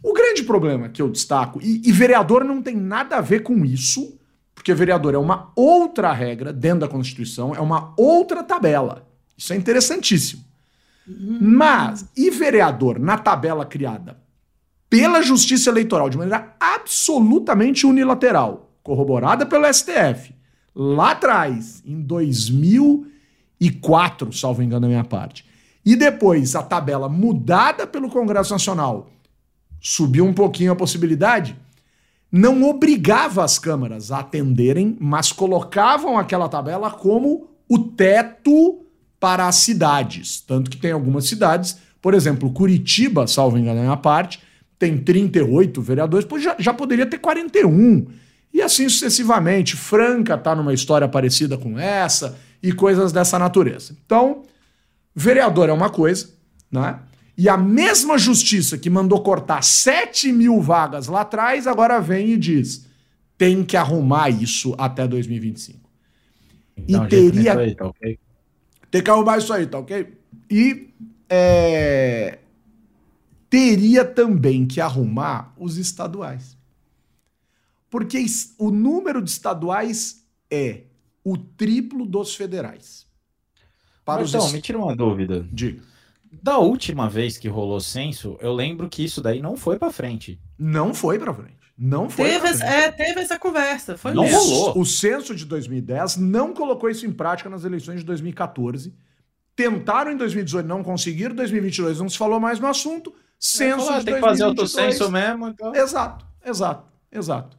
[0.04, 3.64] O grande problema que eu destaco, e, e vereador não tem nada a ver com
[3.64, 4.18] isso,
[4.54, 9.08] porque vereador é uma outra regra dentro da Constituição, é uma outra tabela.
[9.34, 10.44] Isso é interessantíssimo.
[11.40, 14.18] Mas, e vereador na tabela criada
[14.90, 20.34] pela Justiça Eleitoral de maneira absolutamente unilateral, corroborada pelo STF,
[20.76, 25.46] lá atrás, em 2004, salvo engano da minha parte,
[25.82, 29.08] e depois a tabela mudada pelo Congresso Nacional
[29.84, 31.54] subiu um pouquinho a possibilidade,
[32.32, 38.80] não obrigava as câmaras a atenderem, mas colocavam aquela tabela como o teto
[39.20, 40.40] para as cidades.
[40.40, 44.40] Tanto que tem algumas cidades, por exemplo, Curitiba, salvo engano da minha parte,
[44.78, 48.06] tem 38 vereadores, pois já, já poderia ter 41.
[48.52, 49.76] E assim sucessivamente.
[49.76, 53.94] Franca está numa história parecida com essa e coisas dessa natureza.
[54.04, 54.42] Então,
[55.14, 56.30] vereador é uma coisa,
[56.70, 56.98] né?
[57.36, 62.36] E a mesma justiça que mandou cortar 7 mil vagas lá atrás, agora vem e
[62.36, 62.86] diz:
[63.36, 65.80] tem que arrumar isso até 2025.
[66.88, 68.18] Dá um e teria aí, tá ok?
[68.90, 70.16] tem que arrumar isso aí, tá ok?
[70.48, 70.88] E
[71.28, 72.38] é,
[73.50, 76.56] teria também que arrumar os estaduais.
[77.90, 78.24] Porque
[78.58, 80.82] o número de estaduais é
[81.24, 83.06] o triplo dos federais.
[84.04, 85.46] Para os então, es- me tira uma dúvida.
[85.52, 85.82] Diga.
[86.42, 90.40] Da última vez que rolou censo, eu lembro que isso daí não foi pra frente.
[90.58, 91.56] Não foi pra frente.
[91.76, 92.74] Não foi Teve, pra essa- frente.
[92.84, 93.96] é, teve essa conversa.
[93.96, 94.38] Foi Não mesmo.
[94.38, 94.78] rolou.
[94.78, 98.94] O censo de 2010 não colocou isso em prática nas eleições de 2014.
[99.56, 101.34] Tentaram em 2018, não conseguiram.
[101.34, 103.12] 2022 não se falou mais no assunto.
[103.38, 104.96] Censo Ah, de tem que fazer outro 2022.
[104.98, 105.48] censo mesmo.
[105.48, 105.74] Então...
[105.74, 107.56] Exato, exato, exato.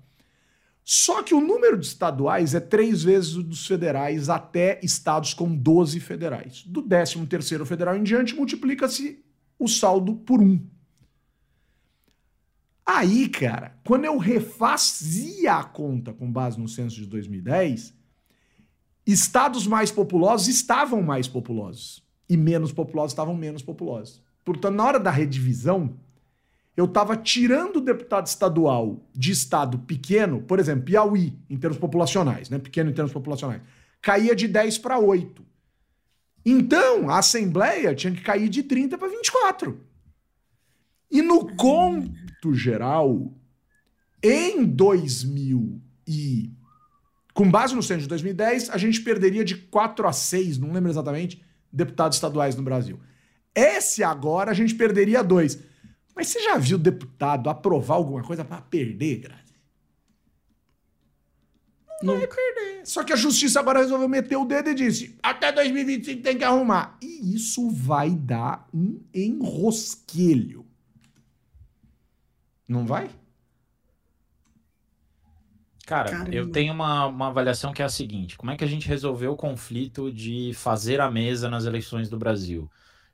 [0.87, 5.55] Só que o número de estaduais é três vezes o dos federais até estados com
[5.55, 6.61] 12 federais.
[6.61, 9.25] Do 13º federal em diante, multiplica-se
[9.57, 10.63] o saldo por um.
[12.85, 17.95] Aí, cara, quando eu refazia a conta com base no censo de 2010,
[19.07, 24.21] estados mais populosos estavam mais populosos e menos populosos estavam menos populosos.
[24.43, 25.97] Portanto, na hora da redivisão,
[26.75, 32.49] eu estava tirando o deputado estadual de estado pequeno, por exemplo, Piauí, em termos populacionais,
[32.49, 32.59] né?
[32.59, 33.61] Pequeno em termos populacionais,
[34.01, 35.45] caía de 10 para 8.
[36.45, 39.79] Então, a Assembleia tinha que cair de 30 para 24.
[41.09, 43.33] E no conto geral,
[44.21, 46.51] em 2000 e
[47.33, 50.89] com base no censo de 2010, a gente perderia de 4 a 6, não lembro
[50.89, 52.97] exatamente, deputados estaduais no Brasil.
[53.53, 55.59] Esse agora a gente perderia dois.
[56.15, 59.55] Mas você já viu deputado aprovar alguma coisa para perder, Grazi?
[62.01, 62.85] Não vai perder.
[62.85, 66.43] Só que a justiça agora resolveu meter o dedo e disse: até 2025 tem que
[66.43, 66.97] arrumar.
[67.01, 70.65] E isso vai dar um enrosquelho.
[72.67, 73.09] Não vai?
[75.85, 76.33] Cara, Caramba.
[76.33, 79.33] eu tenho uma, uma avaliação que é a seguinte: como é que a gente resolveu
[79.33, 82.69] o conflito de fazer a mesa nas eleições do Brasil?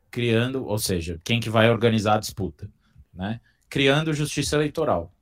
[0.10, 2.70] Criando, ou seja, quem que vai organizar a disputa,
[3.14, 3.40] né?
[3.70, 5.14] Criando justiça eleitoral.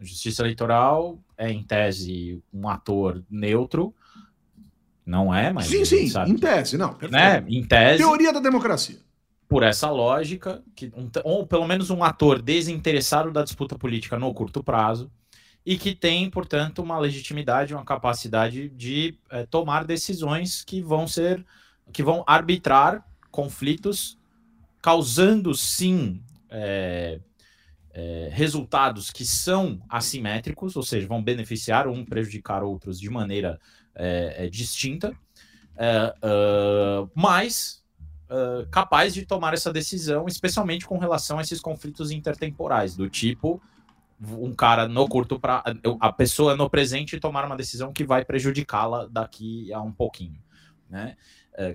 [0.00, 3.94] Justiça eleitoral é, em tese, um ator neutro.
[5.04, 5.66] Não é, mas.
[5.66, 6.94] sim, sim, sabe em tese, não.
[6.94, 7.12] perfeito.
[7.12, 7.44] né?
[7.48, 8.98] Em tese, Teoria da democracia.
[9.48, 14.32] por essa lógica, que um, ou pelo menos um ator desinteressado da disputa política no
[14.32, 15.10] curto prazo,
[15.64, 21.44] e que tem, portanto, uma legitimidade, uma capacidade de eh, tomar decisões que vão ser,
[21.92, 24.18] que vão arbitrar conflitos,
[24.80, 26.20] causando sim
[26.52, 27.20] eh,
[27.94, 33.60] eh, resultados que são assimétricos, ou seja, vão beneficiar um, prejudicar outros de maneira
[33.94, 35.14] eh, eh, distinta,
[35.76, 37.82] eh, ah, mas
[38.70, 43.60] capaz de tomar essa decisão, especialmente com relação a esses conflitos intertemporais, do tipo
[44.18, 45.64] um cara no curto prazo,
[46.00, 50.40] a pessoa no presente tomar uma decisão que vai prejudicá-la daqui a um pouquinho,
[50.88, 51.14] né?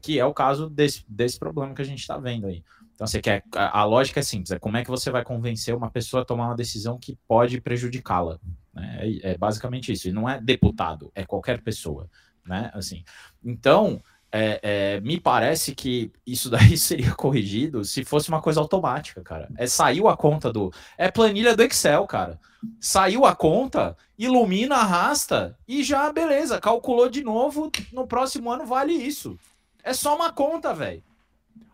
[0.01, 2.63] Que é o caso desse, desse problema que a gente está vendo aí.
[2.97, 5.75] Então, você quer a, a lógica é simples, é como é que você vai convencer
[5.75, 8.39] uma pessoa a tomar uma decisão que pode prejudicá-la,
[8.73, 8.97] né?
[9.01, 10.07] É, é basicamente isso.
[10.07, 12.09] E não é deputado, é qualquer pessoa,
[12.43, 12.71] né?
[12.73, 13.03] Assim.
[13.45, 19.21] Então, é, é, me parece que isso daí seria corrigido se fosse uma coisa automática,
[19.21, 19.47] cara.
[19.57, 20.73] É saiu a conta do.
[20.97, 22.39] É planilha do Excel, cara.
[22.81, 27.71] Saiu a conta, ilumina, arrasta e já, beleza, calculou de novo.
[27.93, 29.37] No próximo ano vale isso.
[29.83, 31.03] É só uma conta, velho.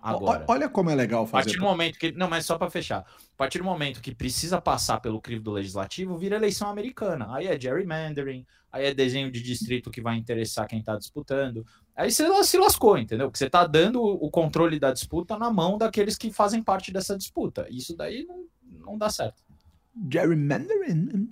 [0.02, 0.46] Agora.
[0.48, 1.60] Olha como é legal A partir fazer.
[1.60, 2.12] do momento que.
[2.12, 3.00] Não, mas só para fechar.
[3.00, 7.28] A partir do momento que precisa passar pelo crivo do legislativo, vira eleição americana.
[7.34, 11.66] Aí é gerrymandering, aí é desenho de distrito que vai interessar quem tá disputando.
[11.96, 13.28] Aí você se lascou, entendeu?
[13.28, 16.92] Porque você tá dando o o controle da disputa na mão daqueles que fazem parte
[16.92, 17.68] dessa disputa.
[17.70, 18.46] Isso daí não,
[18.86, 19.42] não dá certo.
[20.12, 21.30] Gerrymandering.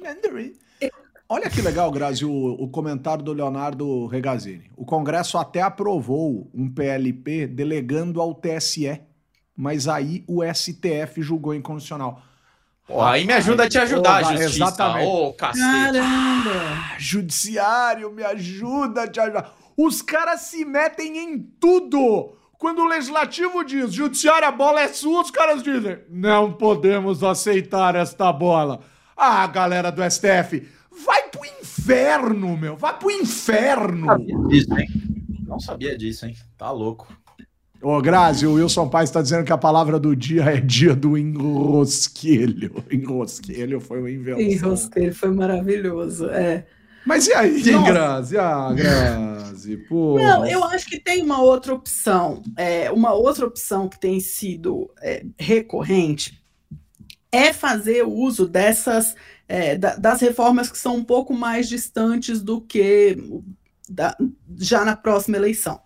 [0.00, 0.54] Mandarin.
[1.30, 4.70] Olha que legal, Grazi, o, o comentário do Leonardo Regazzini.
[4.76, 8.98] O Congresso até aprovou um PLP delegando ao TSE,
[9.54, 12.22] mas aí o STF julgou inconstitucional.
[12.86, 14.48] Pô, aí me ajuda a te ajudar, Ô, justiça.
[14.48, 15.06] exatamente.
[15.06, 15.60] Ô, cacete.
[15.62, 16.50] Caramba!
[16.54, 19.52] Ah, Judiciário, me ajuda a te ajudar.
[19.76, 22.32] Os caras se metem em tudo.
[22.56, 27.94] Quando o legislativo diz, judiciário, a bola é sua, os caras dizem, não podemos aceitar
[27.94, 28.80] esta bola.
[29.14, 30.66] Ah, galera do STF,
[31.04, 34.06] vai pro inferno, meu, vai pro inferno.
[34.48, 34.88] disso, hein?
[35.46, 36.36] Não sabia disso, hein?
[36.56, 37.08] Tá louco.
[37.80, 41.16] Ô, Grazi, o Wilson Paes está dizendo que a palavra do dia é dia do
[41.16, 42.84] enrosquelho.
[42.90, 44.40] Enrosquelho foi uma invenção.
[44.40, 46.28] Enrosqueiro foi maravilhoso.
[46.28, 46.66] É.
[47.06, 47.92] Mas e aí, Nossa.
[47.92, 48.36] Grazi?
[48.36, 50.18] Ah, Grazi, pô.
[50.18, 52.42] Não, eu acho que tem uma outra opção.
[52.56, 56.42] É, uma outra opção que tem sido é, recorrente
[57.30, 59.14] é fazer uso dessas
[59.48, 63.16] é, da- das reformas que são um pouco mais distantes do que
[63.88, 64.16] da-
[64.58, 65.80] já na próxima eleição.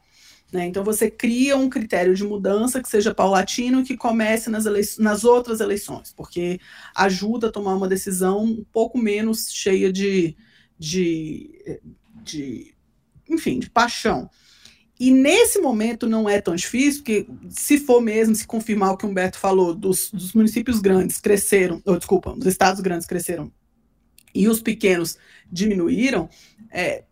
[0.52, 0.66] né?
[0.66, 4.64] Então você cria um critério de mudança que seja paulatino e que comece nas,
[4.98, 6.60] nas outras eleições, porque
[6.94, 10.36] ajuda a tomar uma decisão um pouco menos cheia de,
[10.78, 11.80] de
[12.24, 12.74] de,
[13.28, 14.28] enfim, de paixão.
[15.02, 19.04] E nesse momento não é tão difícil, porque se for mesmo, se confirmar o que
[19.04, 23.50] o Humberto falou, dos, dos municípios grandes cresceram, ou desculpa, os estados grandes cresceram
[24.32, 25.18] e os pequenos
[25.50, 26.28] diminuíram,
[26.70, 27.02] é,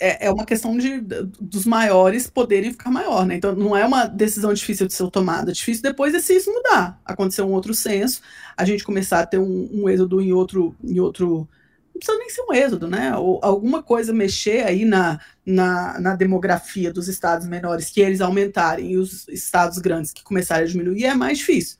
[0.00, 3.36] é, é uma questão de, dos maiores poderem ficar maior, né?
[3.36, 7.00] Então não é uma decisão difícil de ser tomada, difícil depois é se isso mudar,
[7.04, 8.22] acontecer um outro censo,
[8.56, 11.48] a gente começar a ter um, um êxodo em outro, em outro
[11.96, 13.16] não precisa nem ser um êxodo, né?
[13.16, 18.92] Ou alguma coisa mexer aí na, na, na, demografia dos estados menores, que eles aumentarem
[18.92, 21.78] e os estados grandes que começarem a diminuir, é mais difícil.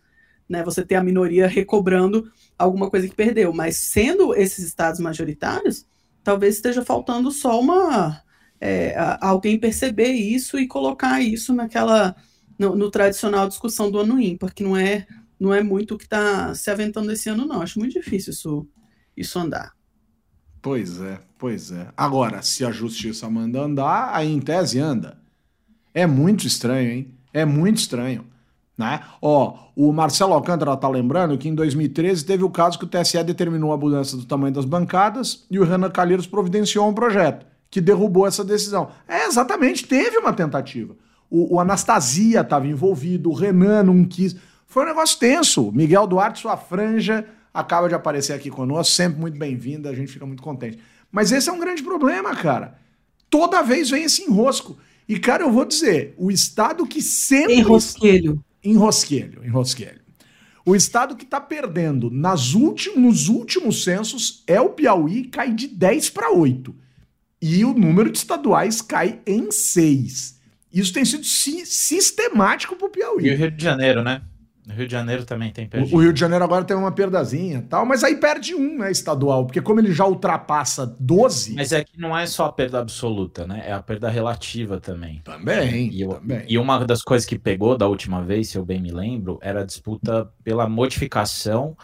[0.48, 0.62] Né?
[0.62, 3.52] Você ter a minoria recobrando alguma coisa que perdeu.
[3.52, 5.86] Mas sendo esses estados majoritários,
[6.24, 8.22] talvez esteja faltando só uma.
[8.58, 12.16] É, alguém perceber isso e colocar isso naquela.
[12.58, 15.06] No, no tradicional discussão do ano ímpar, que não é,
[15.38, 17.60] não é muito o que está se aventando esse ano, não.
[17.60, 18.66] Acho muito difícil isso,
[19.14, 19.75] isso andar.
[20.66, 21.86] Pois é, pois é.
[21.96, 25.16] Agora, se a justiça manda andar, aí em tese anda.
[25.94, 27.14] É muito estranho, hein?
[27.32, 28.24] É muito estranho.
[28.76, 29.00] Né?
[29.22, 33.22] Ó, o Marcelo Alcântara tá lembrando que em 2013 teve o caso que o TSE
[33.22, 37.80] determinou a mudança do tamanho das bancadas e o Renan Calheiros providenciou um projeto que
[37.80, 38.88] derrubou essa decisão.
[39.06, 40.96] É, exatamente, teve uma tentativa.
[41.30, 44.34] O, o Anastasia estava envolvido, o Renan não quis.
[44.66, 45.70] Foi um negócio tenso.
[45.70, 47.24] Miguel Duarte, sua franja,
[47.56, 50.78] acaba de aparecer aqui conosco, sempre muito bem-vinda, a gente fica muito contente.
[51.10, 52.78] Mas esse é um grande problema, cara.
[53.30, 54.78] Toda vez vem esse enrosco.
[55.08, 57.54] E, cara, eu vou dizer, o Estado que sempre.
[57.54, 58.44] Enrosquelho.
[58.62, 60.00] Enrosquelho, enrosquelho.
[60.66, 65.68] O Estado que está perdendo nas últimos, nos últimos censos é o Piauí, cai de
[65.68, 66.74] 10 para 8.
[67.40, 70.40] E o número de estaduais cai em 6.
[70.72, 73.26] Isso tem sido si sistemático para o Piauí.
[73.26, 74.22] E o Rio de Janeiro, né?
[74.66, 75.94] No Rio de Janeiro também tem perdido.
[75.94, 79.46] O Rio de Janeiro agora tem uma perdazinha tal, mas aí perde um, né, estadual,
[79.46, 81.54] porque como ele já ultrapassa 12.
[81.54, 83.62] Mas é que não é só a perda absoluta, né?
[83.64, 85.20] É a perda relativa também.
[85.22, 85.88] Também.
[85.92, 86.44] E, eu, também.
[86.48, 89.60] e uma das coisas que pegou da última vez, se eu bem me lembro, era
[89.60, 91.76] a disputa pela modificação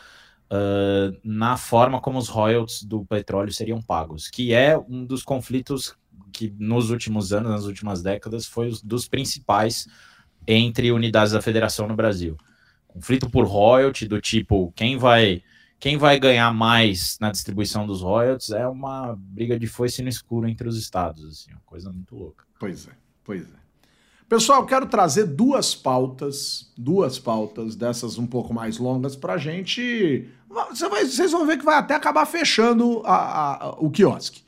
[0.51, 5.95] uh, na forma como os royalties do petróleo seriam pagos, que é um dos conflitos
[6.33, 9.87] que nos últimos anos, nas últimas décadas, foi um dos principais
[10.49, 12.37] entre unidades da federação no Brasil
[12.93, 15.43] conflito por royalty do tipo quem vai
[15.79, 20.49] quem vai ganhar mais na distribuição dos royalties é uma briga de foice no escuro
[20.49, 22.45] entre os estados, assim, uma coisa muito louca.
[22.61, 22.93] Pois é,
[23.25, 23.63] pois é.
[24.29, 30.31] Pessoal, quero trazer duas pautas, duas pautas dessas um pouco mais longas para a gente.
[30.71, 34.43] Vocês vão ver que vai até acabar fechando a, a, o quiosque.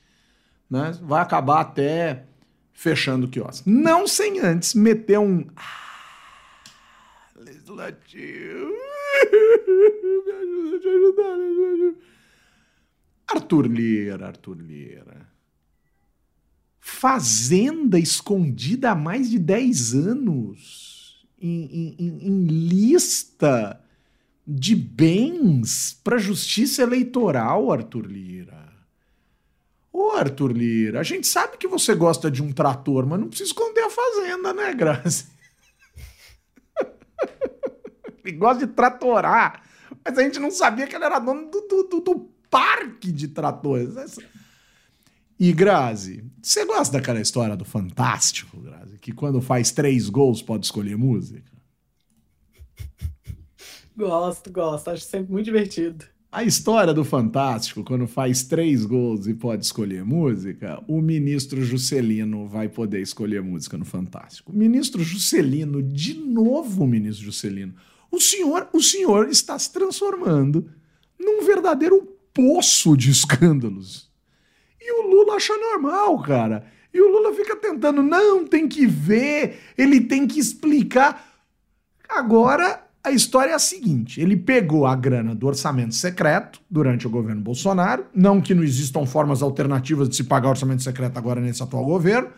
[0.70, 0.96] Né?
[1.02, 2.24] Vai acabar até
[2.72, 3.68] fechando o quiosque.
[3.68, 5.44] Não sem antes meter um
[7.74, 8.72] legislativo.
[10.26, 11.94] Me ajuda, te ajudar.
[13.26, 15.28] Arthur Lira, Arthur Lira.
[16.80, 23.80] Fazenda escondida há mais de 10 anos em, em, em lista
[24.46, 28.72] de bens para justiça eleitoral, Arthur Lira.
[29.90, 33.48] Ô, Arthur Lira, a gente sabe que você gosta de um trator, mas não precisa
[33.48, 35.33] esconder a fazenda, né, Graça?
[38.24, 39.62] Ele gosta de tratorar.
[40.04, 43.28] Mas a gente não sabia que ele era dono do, do, do, do parque de
[43.28, 44.18] tratores.
[45.38, 48.98] E Grazi, você gosta daquela história do Fantástico, Grazi?
[48.98, 51.52] Que quando faz três gols pode escolher música?
[53.96, 54.90] Gosto, gosto.
[54.90, 56.04] Acho sempre muito divertido.
[56.30, 62.48] A história do Fantástico, quando faz três gols e pode escolher música, o ministro Juscelino
[62.48, 64.50] vai poder escolher música no Fantástico.
[64.50, 67.74] O ministro Juscelino, de novo o ministro Juscelino,
[68.14, 70.70] o senhor, o senhor está se transformando
[71.18, 74.10] num verdadeiro poço de escândalos.
[74.80, 76.66] E o Lula acha normal, cara.
[76.92, 81.32] E o Lula fica tentando, não, tem que ver, ele tem que explicar.
[82.08, 87.10] Agora, a história é a seguinte: ele pegou a grana do orçamento secreto durante o
[87.10, 91.62] governo Bolsonaro, não que não existam formas alternativas de se pagar orçamento secreto agora nesse
[91.62, 92.30] atual governo,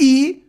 [0.00, 0.45] e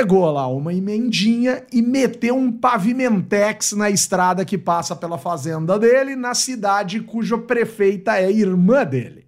[0.00, 6.16] pegou lá uma emendinha e meteu um pavimentex na estrada que passa pela fazenda dele,
[6.16, 9.26] na cidade cuja prefeita é irmã dele.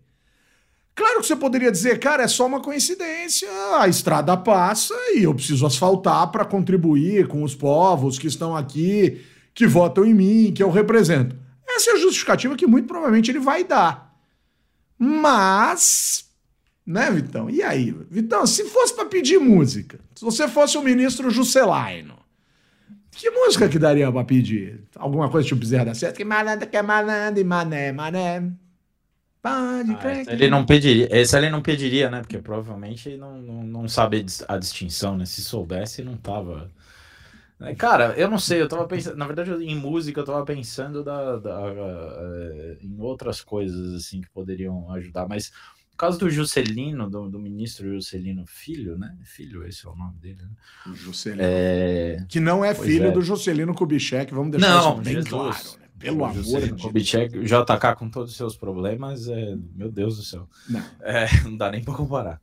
[0.95, 5.35] Claro que você poderia dizer, cara, é só uma coincidência, a estrada passa e eu
[5.35, 9.21] preciso asfaltar para contribuir com os povos que estão aqui,
[9.53, 11.37] que votam em mim, que eu represento.
[11.69, 14.11] Essa é a justificativa que muito provavelmente ele vai dar.
[14.99, 16.32] Mas
[16.85, 17.49] né, Vitão?
[17.49, 17.93] E aí?
[18.11, 22.19] Vitão, se fosse para pedir música, se você fosse o ministro Juscelino,
[23.11, 24.81] que música que daria para pedir?
[24.97, 26.17] Alguma coisa tipo Bezerra da Seta?
[26.17, 28.53] Que malandro, que é malandro, e mané, mané.
[29.43, 32.21] Pode Ah, ele não pediria, esse ele não pediria, né?
[32.21, 35.27] Porque provavelmente não, não, não sabe a distinção, né?
[35.27, 36.71] Se soubesse, não tava.
[37.77, 41.37] Cara, eu não sei, eu tava pensando, na verdade, em música, eu tava pensando da,
[41.37, 45.53] da, eh, em outras coisas, assim, que poderiam ajudar, mas
[45.93, 49.17] no caso do Juscelino, do, do ministro Juscelino Filho, né?
[49.23, 50.95] Filho, esse é o nome dele, né?
[50.95, 51.43] Juscelino.
[51.45, 52.25] É...
[52.29, 53.11] Que não é Pois filho é.
[53.11, 55.29] do Juscelino Kubitschek, vamos deixar Não, isso bem Jesus.
[55.29, 55.55] claro.
[55.55, 55.89] Né?
[55.99, 56.83] Pelo amor de Juscelino Deus.
[56.83, 60.49] Kubitschek, o JK com todos os seus problemas, é, meu Deus do céu.
[60.69, 60.83] Não.
[61.03, 62.41] É, não dá nem para comparar.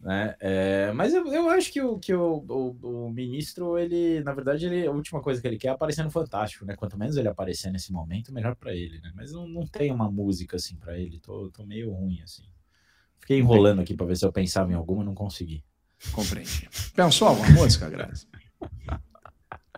[0.00, 0.34] Né?
[0.40, 4.66] É, mas eu, eu acho que, o, que o, o, o ministro, ele, na verdade,
[4.66, 6.74] ele, a última coisa que ele quer é aparecer no Fantástico, né?
[6.74, 9.12] Quanto menos ele aparecer nesse momento, melhor para ele, né?
[9.14, 12.44] Mas não, não tem uma música assim para ele, tô, tô meio ruim assim.
[13.20, 15.62] Fiquei enrolando aqui para ver se eu pensava em alguma, não consegui.
[16.12, 16.68] Compreendi.
[16.96, 18.26] Pensou alguma música, Grazi?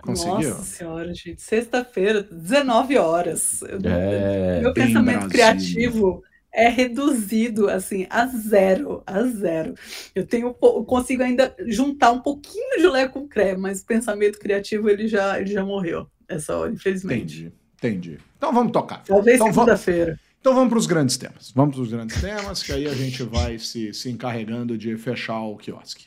[0.02, 0.50] Conseguiu?
[0.50, 1.40] Nossa senhora, gente.
[1.42, 3.62] Sexta-feira, 19 horas.
[3.62, 5.30] É, Meu bem pensamento Brasília.
[5.30, 6.22] criativo
[6.52, 9.74] é reduzido assim a zero, a zero.
[10.14, 14.38] Eu tenho, eu consigo ainda juntar um pouquinho de lé com creme, mas o pensamento
[14.38, 17.22] criativo ele já, ele já morreu essa hora, infelizmente.
[17.44, 18.18] Entendi, entendi.
[18.36, 19.02] Então vamos tocar.
[19.04, 20.18] Talvez Então, vamos- segunda-feira.
[20.42, 21.52] Então vamos para os grandes temas.
[21.54, 25.40] Vamos para os grandes temas, que aí a gente vai se, se encarregando de fechar
[25.40, 26.06] o quiosque.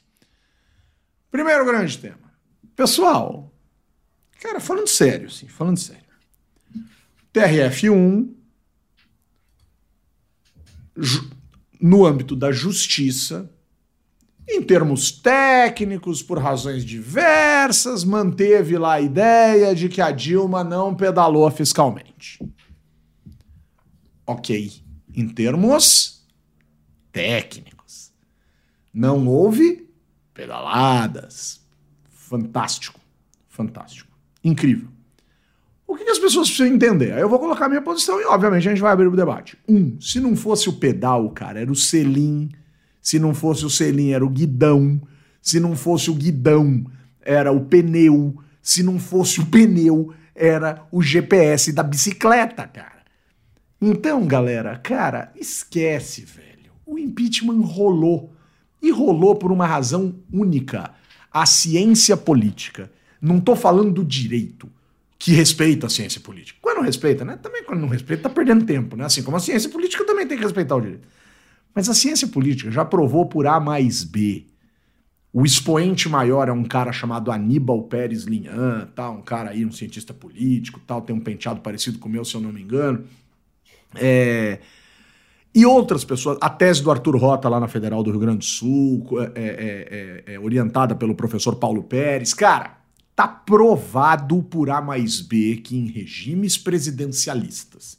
[1.31, 2.33] Primeiro grande tema.
[2.75, 3.49] Pessoal,
[4.41, 6.03] cara, falando sério, sim, falando sério.
[7.33, 8.29] TRF1,
[10.97, 11.29] ju-
[11.79, 13.49] no âmbito da justiça,
[14.49, 20.93] em termos técnicos, por razões diversas, manteve lá a ideia de que a Dilma não
[20.93, 22.37] pedalou fiscalmente.
[24.25, 24.71] Ok.
[25.13, 26.25] Em termos
[27.11, 28.11] técnicos.
[28.93, 29.89] Não houve
[30.33, 31.61] pedaladas.
[32.09, 32.99] Fantástico.
[33.47, 34.09] Fantástico.
[34.43, 34.89] Incrível.
[35.87, 37.13] O que, as pessoas precisam entender?
[37.13, 39.57] Aí eu vou colocar a minha posição e, obviamente, a gente vai abrir o debate.
[39.69, 42.49] Um, se não fosse o pedal, cara, era o selim.
[43.01, 44.99] Se não fosse o selim, era o guidão.
[45.41, 46.85] Se não fosse o guidão,
[47.21, 48.35] era o pneu.
[48.61, 52.94] Se não fosse o pneu, era o GPS da bicicleta, cara.
[53.81, 56.71] Então, galera, cara, esquece, velho.
[56.85, 58.33] O impeachment rolou.
[58.81, 60.91] E rolou por uma razão única:
[61.31, 62.91] a ciência política.
[63.21, 64.69] Não tô falando do direito,
[65.17, 66.59] que respeita a ciência política.
[66.61, 67.37] Quando não respeita, né?
[67.37, 69.05] Também quando não respeita, tá perdendo tempo, né?
[69.05, 71.07] Assim como a ciência política também tem que respeitar o direito.
[71.73, 74.45] Mas a ciência política já provou por A mais B.
[75.33, 79.09] O expoente maior é um cara chamado Aníbal Pérez Linhan, tá?
[79.09, 82.35] um cara aí, um cientista político, tal, tem um penteado parecido com o meu, se
[82.35, 83.03] eu não me engano.
[83.97, 84.59] É,
[85.53, 88.43] E outras pessoas, a tese do Arthur Rota lá na Federal do Rio Grande do
[88.43, 92.33] Sul, é, é, é, é, orientada pelo professor Paulo Pérez.
[92.33, 92.77] Cara,
[93.15, 97.97] tá provado por A mais B que em regimes presidencialistas,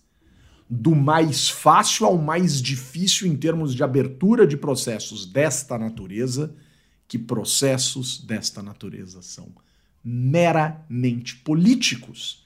[0.69, 6.55] do mais fácil ao mais difícil em termos de abertura de processos desta natureza,
[7.09, 9.49] que processos desta natureza são
[10.05, 12.46] meramente políticos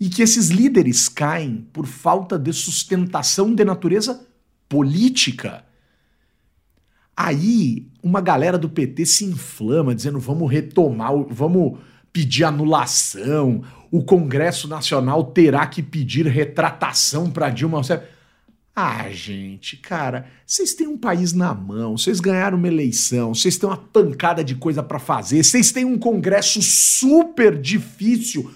[0.00, 4.26] e que esses líderes caem por falta de sustentação de natureza
[4.68, 5.64] política.
[7.16, 11.78] Aí uma galera do PT se inflama dizendo vamos retomar, vamos
[12.12, 18.04] pedir anulação, o Congresso Nacional terá que pedir retratação para Dilma Rousseff.
[18.74, 23.68] Ah, gente, cara, vocês têm um país na mão, vocês ganharam uma eleição, vocês têm
[23.68, 28.48] uma pancada de coisa para fazer, vocês têm um congresso super difícil,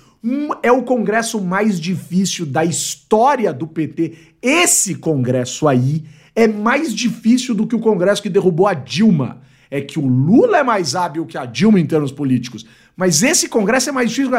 [0.63, 4.15] é o congresso mais difícil da história do PT.
[4.41, 6.05] Esse congresso aí
[6.35, 9.43] é mais difícil do que o congresso que derrubou a Dilma.
[9.71, 12.67] É que o Lula é mais hábil que a Dilma em termos políticos,
[12.97, 14.33] mas esse congresso é mais difícil.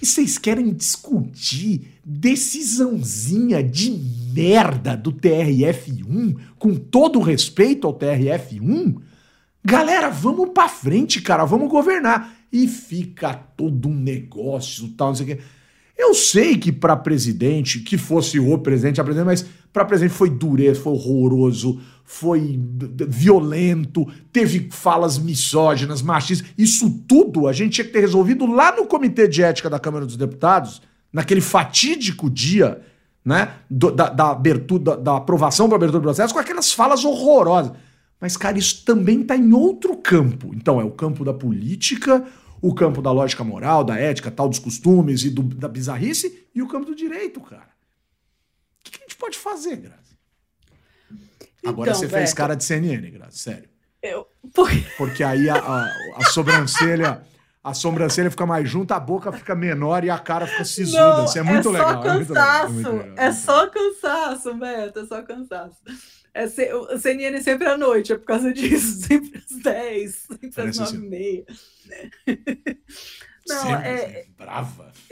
[0.00, 3.90] E vocês querem discutir decisãozinha de
[4.32, 8.96] merda do TRF1, com todo respeito ao TRF1?
[9.64, 12.35] Galera, vamos pra frente, cara, vamos governar.
[12.52, 15.42] E fica todo um negócio, tal, não sei o quê.
[15.98, 20.28] Eu sei que pra presidente, que fosse o presidente, a presidente, mas pra presidente foi
[20.28, 22.60] dureza, foi horroroso, foi
[23.08, 26.48] violento, teve falas misóginas, machistas.
[26.56, 30.04] Isso tudo a gente tinha que ter resolvido lá no Comitê de Ética da Câmara
[30.04, 30.82] dos Deputados,
[31.12, 32.80] naquele fatídico dia,
[33.24, 37.72] né, da, da abertura, da, da aprovação para abertura do processo, com aquelas falas horrorosas.
[38.20, 40.52] Mas, cara, isso também está em outro campo.
[40.54, 42.26] Então, é o campo da política,
[42.62, 46.62] o campo da lógica moral, da ética, tal, dos costumes e do- da bizarrice, e
[46.62, 47.68] o campo do direito, cara.
[48.80, 50.16] O que, que a gente pode fazer, Grazi?
[51.64, 53.68] Agora Então, você fez cara de CNN, Grazi, sério.
[54.02, 57.22] eu- por- Porque aí a, a- a sobrancelha.
[57.62, 61.16] a sobrancelha fica mais junta, a boca fica menor e a cara fica sisuda.
[61.18, 62.02] Não, Isso é muito é legal.
[62.02, 62.66] Só é muito legal, cansaço.
[62.66, 64.98] é muito legal, É só cansaço, Beto.
[65.00, 65.76] É só cansaço.
[66.36, 66.46] É
[66.98, 69.00] CNN sempre à noite, é por causa disso.
[69.08, 70.96] Sempre às 10, sempre às Parece 9 assim.
[71.06, 71.46] e meia.
[73.48, 74.92] Não, Sempre, é, assim, brava.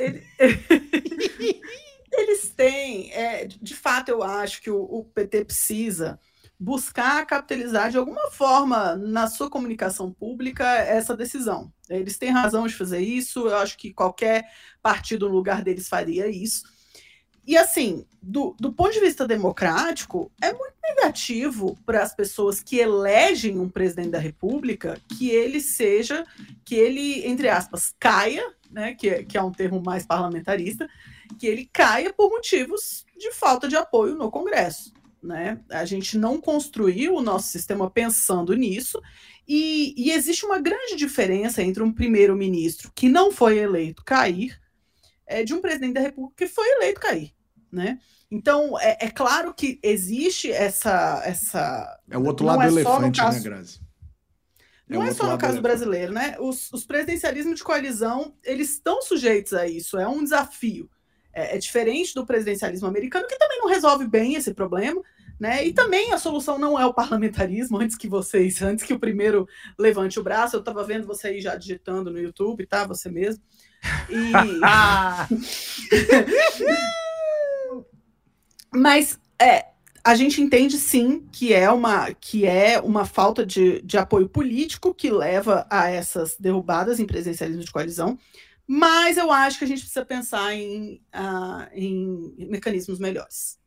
[2.12, 6.20] eles têm, é, de fato, eu acho que o, o PT precisa
[6.60, 11.72] buscar capitalizar de alguma forma na sua comunicação pública essa decisão.
[11.88, 14.44] Eles têm razão de fazer isso, eu acho que qualquer
[14.82, 16.64] partido no lugar deles faria isso.
[17.46, 22.78] E assim, do, do ponto de vista democrático, é muito negativo para as pessoas que
[22.78, 26.24] elegem um presidente da República que ele seja,
[26.64, 30.88] que ele, entre aspas, caia, né, que, é- que é um termo mais parlamentarista,
[31.38, 34.92] que ele caia por motivos de falta de apoio no Congresso.
[35.22, 35.60] Né?
[35.70, 39.00] A gente não construiu o nosso sistema pensando nisso,
[39.46, 44.58] e, e existe uma grande diferença entre um primeiro-ministro que não foi eleito cair
[45.26, 47.33] é, de um presidente da República que foi eleito cair.
[47.74, 47.98] Né?
[48.30, 51.20] Então, é, é claro que existe essa.
[51.24, 53.80] essa É o outro Não lado do é só no elefante, caso- né, Grazi?
[54.88, 55.62] não é outro só no do caso elefante.
[55.62, 56.36] brasileiro, né?
[56.38, 60.88] Os, os presidencialismos de coalizão, eles estão sujeitos a isso, é um desafio.
[61.32, 65.02] É, é diferente do presidencialismo americano, que também não resolve bem esse problema,
[65.40, 65.66] né?
[65.66, 69.48] E também a solução não é o parlamentarismo, antes que vocês, antes que o primeiro
[69.76, 72.86] levante o braço, eu estava vendo você aí já digitando no YouTube, tá?
[72.86, 73.42] Você mesmo.
[74.08, 74.32] E...
[78.74, 79.66] Mas é,
[80.02, 84.92] a gente entende sim que é uma, que é uma falta de, de apoio político
[84.92, 88.18] que leva a essas derrubadas em presidencialismo de coalizão,
[88.66, 93.58] mas eu acho que a gente precisa pensar em, ah, em mecanismos melhores.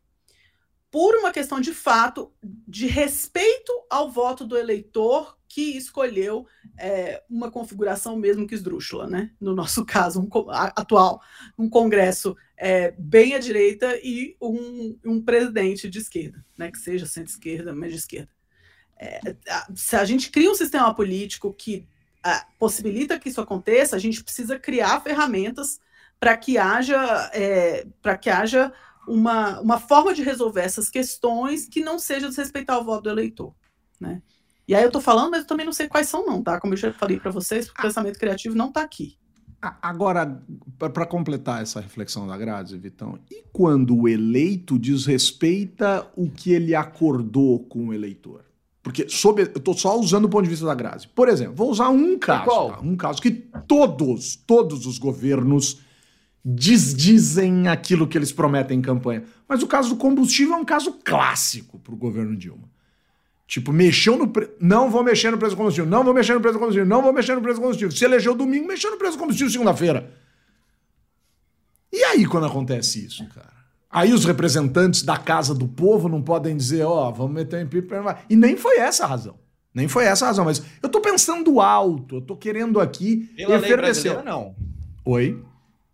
[0.90, 6.46] Por uma questão de fato de respeito ao voto do eleitor que escolheu
[6.78, 9.32] é, uma configuração mesmo que esdrúxula, né?
[9.40, 11.20] No nosso caso, um atual,
[11.58, 17.06] um Congresso é, bem à direita e um, um presidente de esquerda, né, que seja
[17.06, 18.28] centro-esquerda, média esquerda.
[18.96, 19.20] É,
[19.74, 21.88] se a gente cria um sistema político que
[22.22, 25.80] ah, possibilita que isso aconteça, a gente precisa criar ferramentas
[26.20, 28.72] para que haja é, para que haja
[29.08, 33.52] uma, uma forma de resolver essas questões que não seja desrespeitar o voto do eleitor,
[33.98, 34.22] né?
[34.68, 36.60] E aí eu tô falando, mas eu também não sei quais são não, tá?
[36.60, 39.16] Como eu já falei para vocês, o pensamento criativo não tá aqui.
[39.60, 40.40] Agora,
[40.78, 46.74] para completar essa reflexão da Grazi, Vitão, e quando o eleito desrespeita o que ele
[46.74, 48.44] acordou com o eleitor?
[48.82, 51.08] Porque sob, eu estou só usando o ponto de vista da Grazi.
[51.08, 52.70] Por exemplo, vou usar um caso, qual?
[52.70, 52.80] tá?
[52.80, 53.30] um caso que
[53.66, 55.80] todos, todos os governos
[56.44, 59.24] desdizem aquilo que eles prometem em campanha.
[59.48, 62.68] Mas o caso do combustível é um caso clássico para o governo Dilma.
[63.48, 64.52] Tipo, mexeu no preço.
[64.60, 65.88] Não vou mexer no preço do combustível.
[65.90, 66.86] Não vou mexer no preço do combustível.
[66.86, 67.90] Não vou mexer no preço do combustível.
[67.90, 70.12] Se elegeu domingo, mexeu no preço do combustível segunda-feira.
[71.90, 73.56] E aí, quando acontece isso, cara?
[73.90, 78.16] Aí os representantes da casa do povo não podem dizer, ó, vamos meter um impeachment.
[78.28, 79.36] E nem foi essa a razão.
[79.72, 80.44] Nem foi essa a razão.
[80.44, 84.12] Mas eu tô pensando alto, eu tô querendo aqui Pela lei efervescer.
[84.12, 84.54] brasileira, não.
[85.06, 85.42] Oi?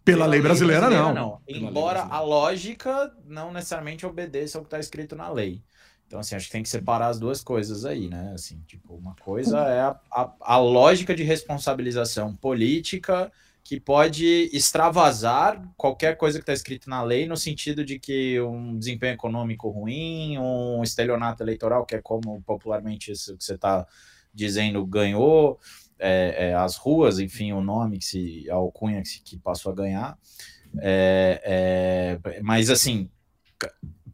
[0.04, 1.14] Pela, lei brasileira, não.
[1.14, 2.16] Pela lei Embora brasileira.
[2.16, 5.62] a lógica não necessariamente obedeça ao que está escrito na lei.
[6.14, 8.30] Então, assim, acho que tem que separar as duas coisas aí, né?
[8.32, 13.32] Assim, tipo, uma coisa é a, a, a lógica de responsabilização política
[13.64, 18.78] que pode extravasar qualquer coisa que está escrito na lei, no sentido de que um
[18.78, 23.84] desempenho econômico ruim, um estelionato eleitoral, que é como popularmente isso que você está
[24.32, 25.58] dizendo ganhou,
[25.98, 29.72] é, é, as ruas, enfim, o nome que se, a alcunha que, se, que passou
[29.72, 30.16] a ganhar.
[30.80, 33.10] É, é, mas assim,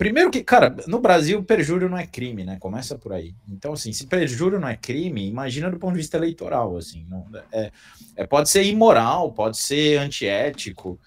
[0.00, 2.56] primeiro que, cara, no Brasil perjúrio não é crime, né?
[2.58, 3.34] Começa por aí.
[3.46, 7.26] Então, assim, se perjúrio não é crime, imagina do ponto de vista eleitoral, assim, não,
[7.52, 7.70] é,
[8.16, 10.98] é, pode ser imoral, pode ser antiético,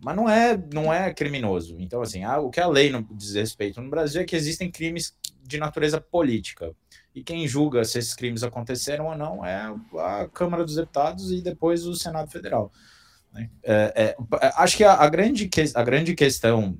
[0.00, 1.76] mas não é, não é criminoso.
[1.78, 4.70] Então, assim, a- o que a lei não diz respeito no Brasil é que existem
[4.70, 6.74] crimes de natureza política.
[7.14, 11.42] E quem julga se esses crimes aconteceram ou não é a Câmara dos Deputados e
[11.42, 12.72] depois o Senado Federal.
[13.30, 13.50] né?
[13.62, 16.78] É, é, acho que a, a grande que, a grande questão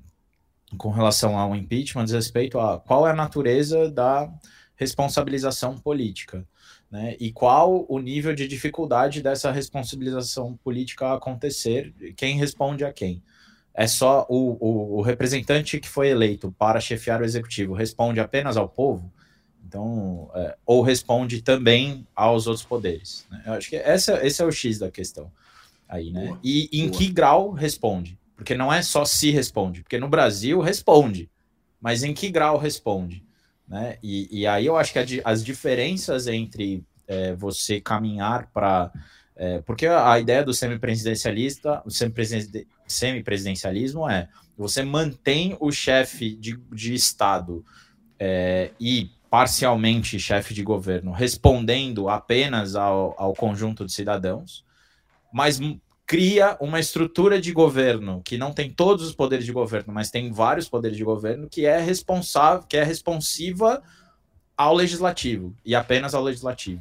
[0.76, 4.30] com relação ao impeachment diz respeito a qual é a natureza da
[4.76, 6.46] responsabilização política.
[6.90, 13.22] Né, e qual o nível de dificuldade dessa responsabilização política acontecer, quem responde a quem.
[13.74, 18.56] É só o, o, o representante que foi eleito para chefiar o executivo responde apenas
[18.56, 19.12] ao povo?
[19.66, 23.26] Então, é, ou responde também aos outros poderes.
[23.30, 23.42] Né?
[23.44, 25.30] Eu acho que essa, esse é o X da questão
[25.86, 26.26] aí, né?
[26.26, 26.98] Boa, e em boa.
[26.98, 28.18] que grau responde?
[28.38, 31.28] Porque não é só se responde, porque no Brasil responde,
[31.78, 33.22] mas em que grau responde?
[33.66, 33.98] Né?
[34.02, 38.90] E, e aí eu acho que as diferenças entre é, você caminhar para
[39.40, 41.90] É, porque a ideia do semipresidencialista, o
[42.88, 47.64] semipresidencialismo é você mantém o chefe de, de Estado
[48.18, 54.64] é, e parcialmente chefe de governo respondendo apenas ao, ao conjunto de cidadãos,
[55.32, 55.60] mas
[56.08, 60.32] cria uma estrutura de governo que não tem todos os poderes de governo, mas tem
[60.32, 63.82] vários poderes de governo que é responsável, que é responsiva
[64.56, 66.80] ao legislativo e apenas ao legislativo.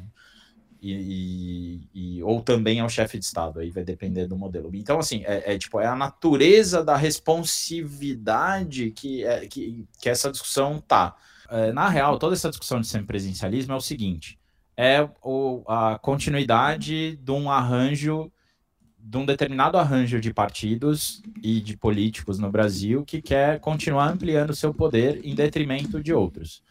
[0.80, 4.70] E, e, e ou também ao chefe de estado, aí vai depender do modelo.
[4.72, 10.30] Então, assim, é, é tipo, é a natureza da responsividade que, é, que, que essa
[10.30, 11.14] discussão tá.
[11.50, 14.38] É, na real, toda essa discussão de semipresidencialismo é o seguinte:
[14.74, 18.32] é o, a continuidade de um arranjo
[19.08, 24.54] de um determinado arranjo de partidos e de políticos no Brasil que quer continuar ampliando
[24.54, 26.62] seu poder em detrimento de outros.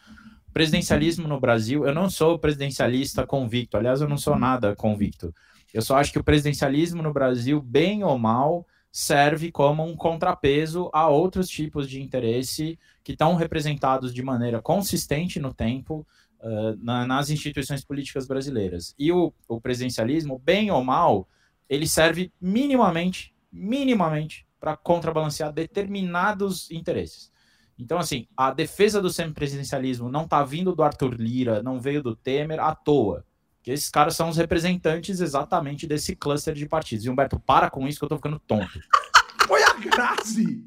[0.53, 5.33] Presidencialismo no Brasil, eu não sou presidencialista convicto, aliás, eu não sou nada convicto.
[5.73, 10.91] Eu só acho que o presidencialismo no Brasil, bem ou mal, serve como um contrapeso
[10.93, 16.05] a outros tipos de interesse que estão representados de maneira consistente no tempo
[16.39, 18.93] uh, na, nas instituições políticas brasileiras.
[18.97, 21.27] E o, o presidencialismo, bem ou mal,
[21.69, 27.31] ele serve minimamente, minimamente, para contrabalancear determinados interesses.
[27.79, 32.15] Então, assim, a defesa do semipresidencialismo não está vindo do Arthur Lira, não veio do
[32.15, 33.23] Temer à toa.
[33.61, 37.05] Que esses caras são os representantes exatamente desse cluster de partidos.
[37.05, 38.79] E Humberto, para com isso que eu tô ficando tonto.
[39.45, 40.63] Foi a Grazi!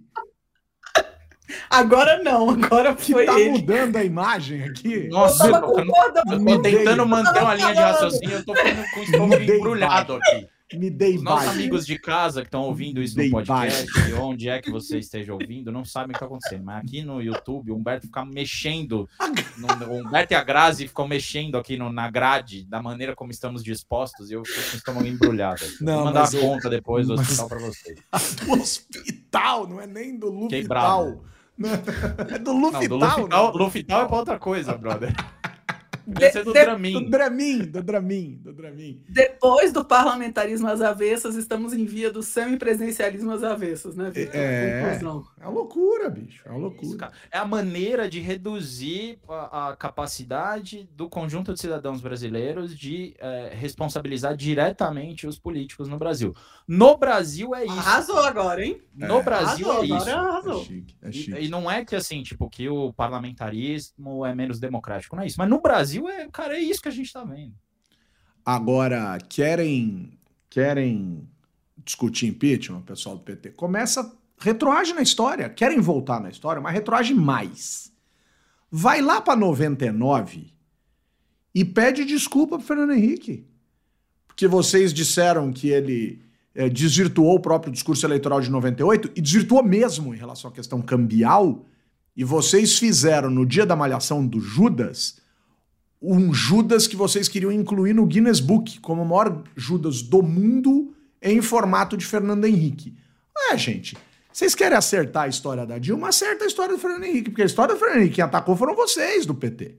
[1.68, 3.50] Agora não, agora foi tá ele.
[3.50, 5.08] mudando a imagem aqui.
[5.08, 8.84] Nossa, Eu eu tô, eu tô tentando manter uma linha de raciocínio, eu tô ficando
[8.92, 10.48] com o estômago embrulhado aqui.
[10.72, 13.86] Me dei Os nossos amigos de casa que estão ouvindo isso no podcast,
[14.20, 16.62] onde é que você esteja ouvindo, não sabem o que está acontecendo.
[16.64, 19.08] Mas aqui no YouTube, o Humberto fica mexendo.
[19.58, 23.30] no- o Humberto e a Grazi ficam mexendo aqui no- na grade, da maneira como
[23.32, 25.60] estamos dispostos, e eu fico com o estômago embrulhado.
[25.80, 27.98] Não, Vou mandar a eu- conta depois do mas- hospital para vocês.
[28.46, 31.24] Do hospital, não é nem do bravo.
[32.28, 32.88] É do Não, Lufital.
[32.88, 33.64] do Lufital, né?
[33.64, 35.12] Lufital é pra outra coisa, brother.
[36.06, 37.10] Deve ser do de- Do Dramin.
[37.10, 39.02] Dramin, do Dramin, do Dramin.
[39.08, 44.34] Depois do parlamentarismo às avessas, estamos em via do semipresidencialismo às avessas, né, Vitor?
[44.40, 44.98] É.
[45.40, 46.42] É uma loucura, bicho.
[46.46, 46.98] É uma Isso, loucura.
[46.98, 47.12] cara.
[47.30, 53.52] É a maneira de reduzir a, a capacidade do conjunto de cidadãos brasileiros de eh,
[53.54, 56.34] responsabilizar diretamente os políticos no Brasil.
[56.66, 57.72] No Brasil é isso.
[57.78, 58.80] Arrasou agora, hein?
[58.94, 59.22] No É.
[59.22, 59.94] Brasil Arrasou, é isso.
[59.94, 60.64] agora É arrasou.
[60.64, 61.38] chique, é E, chique.
[61.44, 65.36] e não é que assim, tipo, que o parlamentarismo é menos democrático, não é isso.
[65.38, 67.54] Mas no Brasil, é, cara, é isso que a gente tá vendo.
[68.44, 70.18] Agora, querem,
[70.48, 71.28] querem
[71.84, 73.50] discutir impeachment, pessoal do PT?
[73.50, 75.48] Começa, retroage na história.
[75.48, 77.92] Querem voltar na história, mas retroage mais.
[78.70, 80.52] Vai lá para 99
[81.54, 83.46] e pede desculpa pro Fernando Henrique.
[84.26, 86.22] Porque vocês disseram que ele
[86.54, 90.80] eh, desvirtuou o próprio discurso eleitoral de 98 e desvirtuou mesmo em relação à questão
[90.80, 91.66] cambial.
[92.16, 95.19] E vocês fizeram no dia da malhação do Judas
[96.00, 100.94] um Judas que vocês queriam incluir no Guinness Book como o maior Judas do mundo
[101.20, 102.96] em formato de Fernando Henrique.
[103.50, 103.96] É, gente,
[104.32, 106.08] vocês querem acertar a história da Dilma?
[106.08, 108.74] Acerta a história do Fernando Henrique, porque a história do Fernando Henrique quem atacou foram
[108.74, 109.74] vocês do PT.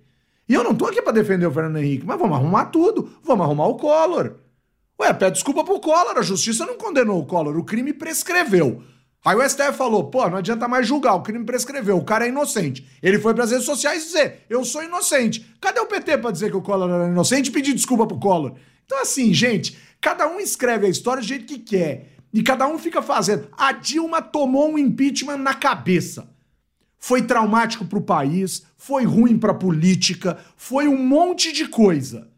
[0.47, 3.09] E eu não tô aqui pra defender o Fernando Henrique, mas vamos arrumar tudo.
[3.23, 4.35] Vamos arrumar o Collor.
[4.99, 8.83] Ué, pede desculpa pro Collor, a justiça não condenou o Collor, o crime prescreveu.
[9.23, 12.29] Aí o STF falou, pô, não adianta mais julgar, o crime prescreveu, o cara é
[12.29, 12.87] inocente.
[13.03, 15.53] Ele foi pras redes sociais dizer, eu sou inocente.
[15.61, 18.55] Cadê o PT pra dizer que o Collor era inocente e pedir desculpa pro Collor?
[18.85, 22.07] Então assim, gente, cada um escreve a história do jeito que quer.
[22.33, 23.47] E cada um fica fazendo.
[23.57, 26.29] A Dilma tomou um impeachment na cabeça.
[26.97, 32.29] Foi traumático pro país, foi ruim pra política, foi um monte de coisa.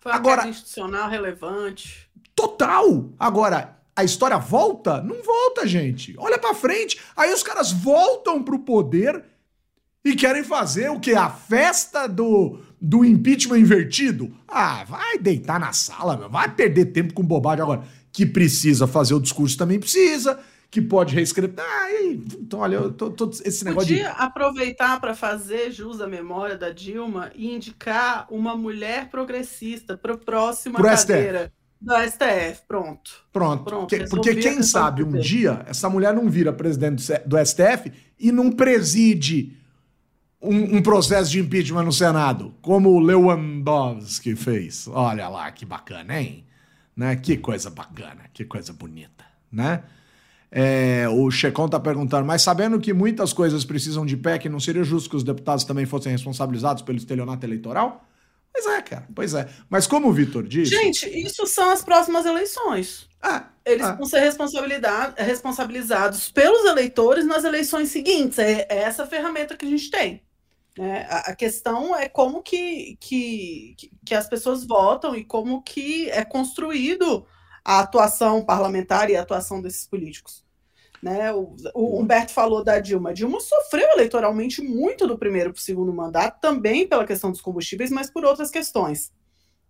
[0.00, 2.08] Foi Agora- institucional relevante.
[2.34, 3.10] Total!
[3.18, 5.02] Agora, a história volta?
[5.02, 6.14] Não volta, gente.
[6.18, 7.00] Olha pra frente.
[7.16, 9.24] Aí os caras voltam pro poder
[10.04, 11.14] e querem fazer o quê?
[11.14, 14.30] A festa do, do impeachment invertido?
[14.46, 16.28] Ah, vai deitar na sala, meu.
[16.28, 17.82] Vai perder tempo com bobagem agora.
[18.12, 20.38] Que precisa fazer o discurso também precisa.
[20.70, 21.54] Que pode reescrever.
[21.58, 24.14] Ah, e, então, olha, eu tô, tô- esse negócio Podia de.
[24.18, 30.18] aproveitar para fazer jus à memória da Dilma e indicar uma mulher progressista para a
[30.18, 31.50] próxima Pro STF.
[31.80, 32.62] Do STF.
[32.66, 33.10] Pronto.
[33.32, 33.64] Pronto.
[33.64, 38.50] Pronto, porque, quem sabe um dia essa mulher não vira presidente do STF e não
[38.50, 39.56] preside
[40.40, 44.88] um, um processo de impeachment no Senado, como o Lewandowski fez.
[44.88, 46.44] Olha lá, que bacana, hein?
[46.96, 47.16] Né?
[47.16, 49.82] Que coisa bacana, que coisa bonita, né?
[50.50, 54.84] É, o Checon tá perguntando, mas sabendo que muitas coisas precisam de PEC, não seria
[54.84, 58.06] justo que os deputados também fossem responsabilizados pelo estelionato eleitoral?
[58.58, 59.48] Pois é, cara, pois é.
[59.68, 60.70] Mas como o Vitor disse.
[60.74, 63.06] Gente, isso são as próximas eleições.
[63.20, 64.20] Ah, Eles ah, vão ser
[65.18, 68.38] responsabilizados pelos eleitores nas eleições seguintes.
[68.38, 70.22] É, é essa ferramenta que a gente tem.
[70.78, 71.06] né?
[71.10, 73.76] A, a questão é como que, que-
[74.06, 77.26] que as pessoas votam e como que é construído
[77.64, 80.45] a atuação parlamentar e a atuação desses políticos.
[81.02, 81.32] Né?
[81.32, 83.10] O, o Humberto falou da Dilma.
[83.10, 87.40] A Dilma sofreu eleitoralmente muito do primeiro para o segundo mandato, também pela questão dos
[87.40, 89.12] combustíveis, mas por outras questões.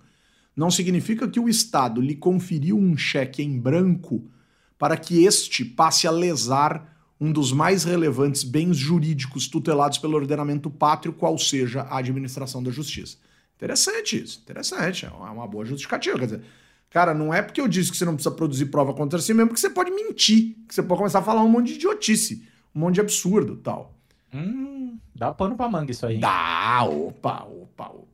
[0.61, 4.31] não significa que o Estado lhe conferiu um cheque em branco
[4.79, 10.69] para que este passe a lesar um dos mais relevantes bens jurídicos tutelados pelo ordenamento
[10.69, 13.17] pátrio, qual seja a administração da justiça.
[13.57, 15.07] Interessante isso, interessante.
[15.07, 16.19] É uma boa justificativa.
[16.19, 16.43] Quer dizer,
[16.91, 19.55] cara, não é porque eu disse que você não precisa produzir prova contra si mesmo
[19.55, 22.81] que você pode mentir, que você pode começar a falar um monte de idiotice, um
[22.81, 23.95] monte de absurdo tal.
[24.35, 26.19] Hum, dá pano pra manga isso aí.
[26.19, 28.10] Dá, opa, opa, opa.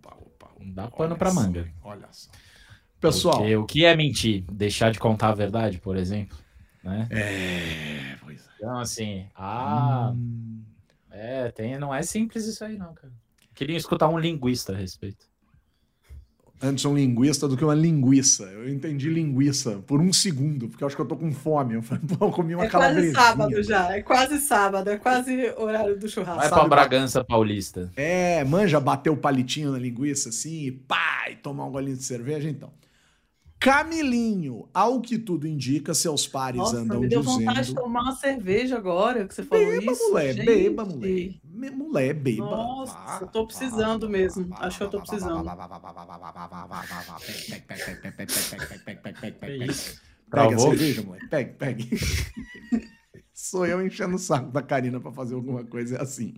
[0.74, 1.68] Dá pano Olha pra só, manga.
[1.82, 2.30] Olha só.
[3.00, 4.44] Pessoal, Porque o que é mentir?
[4.50, 6.36] Deixar de contar a verdade, por exemplo?
[6.82, 7.08] Né?
[7.10, 8.50] é, pois é.
[8.56, 10.62] Então, assim, ah, Hum.
[11.10, 13.12] é, tem, não é simples isso aí, não, cara.
[13.54, 15.26] Queria escutar um linguista a respeito.
[16.62, 18.44] Antes um linguista do que uma linguiça.
[18.44, 21.74] Eu entendi linguiça por um segundo, porque eu acho que eu tô com fome.
[21.74, 23.14] Eu falei, pô, eu comi uma É quase calabresinha.
[23.14, 26.40] sábado já, é quase sábado, é quase horário do churrasco.
[26.40, 27.92] Vai Sabe, pra Bragança Paulista.
[27.96, 32.04] É, manja, bater o palitinho na linguiça assim, e pá, e tomar um golinho de
[32.04, 32.72] cerveja, então.
[33.58, 37.82] Camilinho, ao que tudo indica, seus pares Nossa, andam me deu vontade de dizendo.
[37.82, 40.10] tomar uma cerveja agora que você falou Beba, isso.
[40.10, 40.44] mulher, gente.
[40.44, 41.34] beba, mulher.
[41.56, 42.44] Mulher, beba.
[42.44, 44.48] Nossa, eu tô precisando mesmo.
[44.58, 45.44] Acho que eu tô precisando.
[50.30, 51.28] Pega cerveja, moleque.
[51.28, 51.84] Pega, pega.
[53.32, 56.34] Sou eu enchendo o saco da Karina pra fazer alguma coisa assim.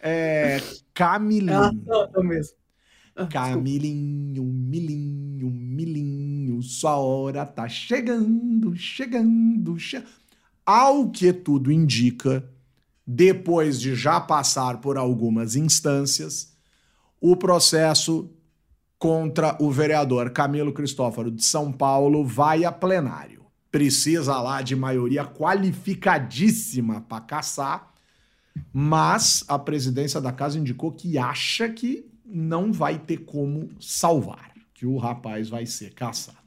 [0.00, 0.58] É,
[0.94, 1.50] Camilin.
[1.52, 2.56] Ah, não, eu mesmo.
[3.30, 10.08] Camilinho, milinho, milinho, sua hora tá chegando, chegando, chegando.
[10.64, 12.48] Ao que tudo indica,
[13.12, 16.54] depois de já passar por algumas instâncias,
[17.20, 18.30] o processo
[19.00, 23.46] contra o vereador Camilo Cristófaro de São Paulo vai a plenário.
[23.68, 27.92] Precisa lá de maioria qualificadíssima para caçar,
[28.72, 34.86] mas a presidência da casa indicou que acha que não vai ter como salvar, que
[34.86, 36.38] o rapaz vai ser caçado.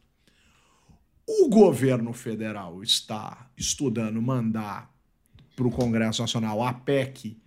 [1.27, 4.92] O governo federal está estudando mandar
[5.55, 7.37] para o Congresso Nacional a PEC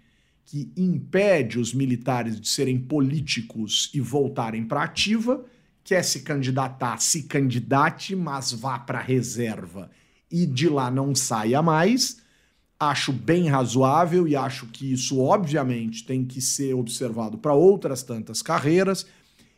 [0.47, 5.45] que impede os militares de serem políticos e voltarem para ativa,
[5.83, 9.91] quer se candidatar, se candidate, mas vá para reserva
[10.31, 12.19] e de lá não saia mais.
[12.79, 18.41] Acho bem razoável e acho que isso, obviamente, tem que ser observado para outras tantas
[18.41, 19.07] carreiras.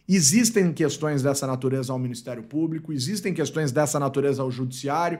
[0.09, 5.19] Existem questões dessa natureza ao Ministério Público, existem questões dessa natureza ao Judiciário,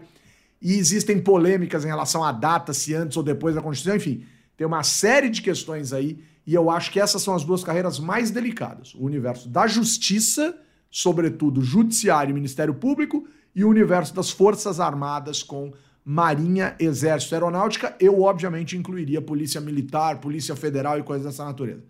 [0.61, 4.25] e existem polêmicas em relação à data, se antes ou depois da Constituição, enfim,
[4.57, 7.99] tem uma série de questões aí, e eu acho que essas são as duas carreiras
[7.99, 10.59] mais delicadas: o universo da justiça,
[10.91, 15.73] sobretudo Judiciário e Ministério Público, e o universo das Forças Armadas com
[16.05, 17.95] Marinha, Exército, Aeronáutica.
[18.01, 21.85] Eu, obviamente, incluiria Polícia Militar, Polícia Federal e coisas dessa natureza.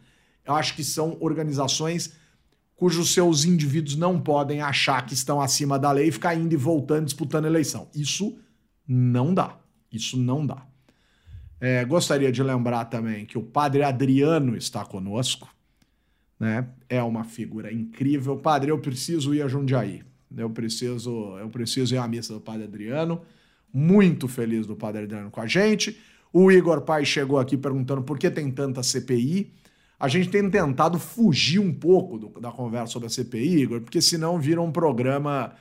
[0.45, 2.13] Eu acho que são organizações
[2.75, 6.57] cujos seus indivíduos não podem achar que estão acima da lei e ficar indo e
[6.57, 7.89] voltando, disputando eleição.
[7.95, 8.39] Isso
[8.89, 9.57] não dá.
[9.93, 10.67] Isso não dá.
[11.61, 15.49] É, gostaria de lembrar também que o padre Adriano está conosco.
[16.39, 16.67] Né?
[16.89, 18.37] É uma figura incrível.
[18.37, 20.03] Padre, eu preciso ir a Jundiaí.
[20.37, 23.21] Eu preciso, eu preciso ir à missa do padre Adriano.
[23.73, 25.99] Muito feliz do padre Adriano com a gente.
[26.33, 29.53] O Igor Pai chegou aqui perguntando por que tem tanta CPI.
[29.99, 34.01] A gente tem tentado fugir um pouco do- da conversa sobre a CPI, Igor, porque
[34.01, 35.53] senão vira um programa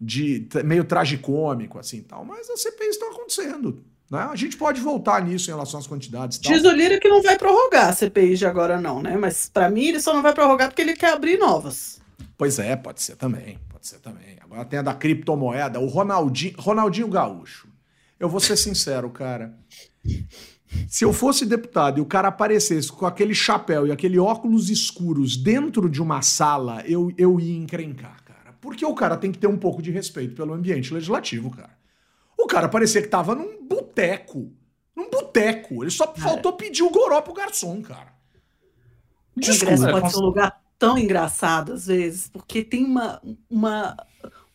[0.00, 2.24] de meio tragicômico assim, tal.
[2.24, 3.82] Mas as CPIs estão acontecendo.
[4.10, 4.20] Né?
[4.20, 6.38] A gente pode voltar nisso em relação às quantidades.
[6.38, 6.52] tal.
[6.52, 9.16] Diz o Lira que não vai prorrogar a CPI de agora, não, né?
[9.16, 12.00] Mas pra mim ele só não vai prorrogar porque ele quer abrir novas.
[12.38, 13.58] Pois é, pode ser também.
[13.68, 14.36] Pode ser também.
[14.40, 17.68] Agora tem a da criptomoeda, o Ronaldinho, Ronaldinho Gaúcho.
[18.18, 19.54] Eu vou ser sincero, cara.
[20.88, 25.36] Se eu fosse deputado e o cara aparecesse com aquele chapéu e aquele óculos escuros
[25.36, 28.25] dentro de uma sala, eu, eu ia encrencar.
[28.66, 31.70] Porque o cara tem que ter um pouco de respeito pelo ambiente legislativo, cara.
[32.36, 34.52] O cara parecia que tava num boteco.
[34.94, 35.84] Num boteco.
[35.84, 38.12] Ele só faltou pedir o goró pro garçom, cara.
[39.36, 43.96] O Congresso Desculpa, pode ser um lugar tão engraçado às vezes, porque tem uma, uma,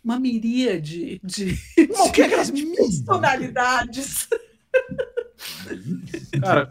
[0.04, 1.58] uma miríade de,
[1.90, 4.28] Não, o que é aquelas personalidades.
[6.42, 6.70] Cara,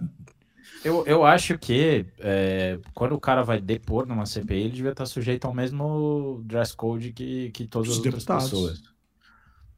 [0.85, 5.07] eu, eu acho que é, quando o cara vai depor numa CPI, ele devia estar
[5.07, 8.45] sujeito ao mesmo dress code que, que todas Os as outras deputados.
[8.51, 8.83] pessoas.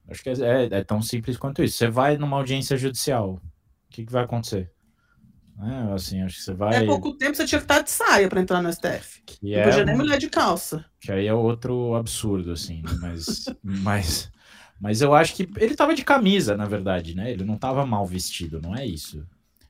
[0.09, 1.77] Acho que é, é- é tão simples quanto isso.
[1.79, 3.41] Você vai numa audiência judicial, o
[3.91, 4.71] que, que vai acontecer?
[5.61, 6.77] É, assim, acho que você vai.
[6.77, 9.23] Há pouco tempo você tinha que estar de saia pra entrar no STF.
[9.25, 10.85] Que, Não é podia nem um- mulher de calça.
[11.01, 12.91] que aí é outro absurdo, assim, né?
[13.01, 14.33] Mas, mas,
[14.81, 17.31] mas eu acho que ele tava de camisa, na verdade, né?
[17.31, 19.25] Ele não tava mal vestido, não é isso.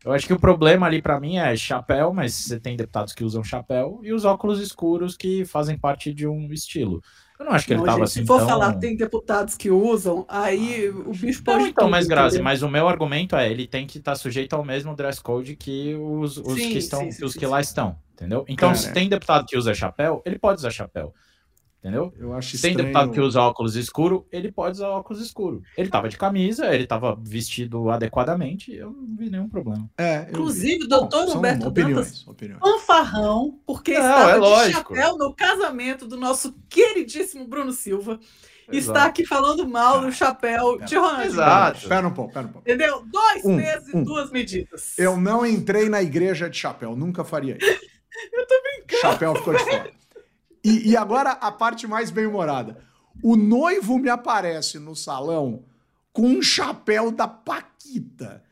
[0.04, 3.22] Eu acho que o problema ali pra mim é chapéu, mas você tem deputados que
[3.22, 7.00] usam chapéu e os óculos escuros que fazem parte de um estilo.
[7.38, 8.48] Eu não acho que ele Não, tava gente, assim se for tão...
[8.48, 11.58] falar tem deputados que usam, aí o bicho pode.
[11.58, 14.64] Não, então, mas Grazi, mas o meu argumento é, ele tem que estar sujeito ao
[14.64, 17.50] mesmo dress code que os, os Sim, que estão, sim, sim, os sim, que sim.
[17.50, 18.44] lá estão, entendeu?
[18.48, 21.12] Então, Cara, se tem deputado que usa chapéu, ele pode usar chapéu,
[21.82, 22.14] entendeu?
[22.16, 22.88] Eu acho Se tem estranho.
[22.88, 25.62] deputado que usa óculos escuro, ele pode usar óculos escuro.
[25.76, 29.90] Ele tava de camisa, ele tava vestido adequadamente, eu não vi nenhum problema.
[29.98, 32.60] É, Inclusive, o Bom, doutor são Humberto opiniões, Dantas opiniões.
[32.60, 34.94] fanfarrão, porque Não, estava é de lógico.
[34.96, 38.18] chapéu no casamento do nosso queridíssimo Bruno Silva.
[38.68, 38.98] Está Exato.
[39.08, 41.26] aqui falando mal do chapéu de Ronaldinho.
[41.26, 41.88] Exato.
[41.88, 42.66] Pera um pouco, pera um pouco.
[42.68, 43.02] Entendeu?
[43.10, 44.00] Dois Um, pesos um.
[44.00, 44.96] e duas medidas.
[44.98, 47.66] Eu não entrei na igreja de chapéu, nunca faria isso.
[48.32, 49.00] Eu tô brincando.
[49.00, 49.90] Chapéu ficou de fora.
[50.64, 52.78] E, e agora a parte mais bem-humorada.
[53.22, 55.64] O noivo me aparece no salão
[56.12, 58.42] com um chapéu da Paquita.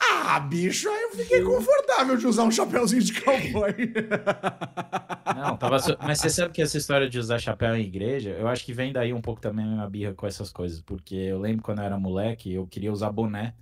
[0.00, 3.74] Ah, bicho, aí eu fiquei confortável de usar um chapéuzinho de cowboy.
[5.34, 8.64] Não, tava Mas você sabe que essa história de usar chapéu em igreja, eu acho
[8.64, 11.62] que vem daí um pouco também a minha birra com essas coisas, porque eu lembro
[11.62, 13.54] quando eu era moleque, eu queria usar boné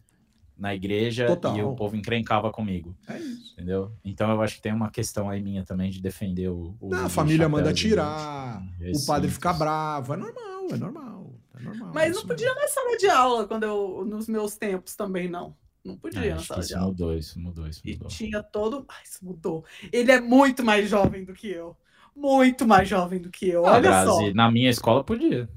[0.63, 1.59] na igreja Total.
[1.59, 3.53] e o povo encrencava comigo, É isso.
[3.55, 3.91] entendeu?
[4.05, 6.77] Então eu acho que tem uma questão aí minha também de defender o.
[6.81, 9.35] o Não, a de família manda e- tirar, e o padre recintos.
[9.35, 10.15] fica bravo.
[10.15, 11.35] É normal, é normal.
[11.59, 14.95] É normal Mas isso não podia na sala de aula, quando eu, nos meus tempos
[14.95, 15.55] também, não.
[15.85, 16.87] Não podia É, na sala de isso aula.
[16.89, 18.09] mudou, isso mudou, isso E mudou.
[18.09, 18.85] tinha todo.
[18.89, 19.65] Ai, isso mudou.
[19.93, 21.77] Ele é muito mais jovem do que eu.
[22.15, 23.67] Muito mais jovem do que eu.
[23.67, 24.35] Ah, Olha Grazi, só.
[24.35, 25.49] na minha escola podia.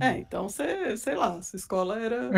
[0.00, 2.30] É, então você, sei lá, sua escola era.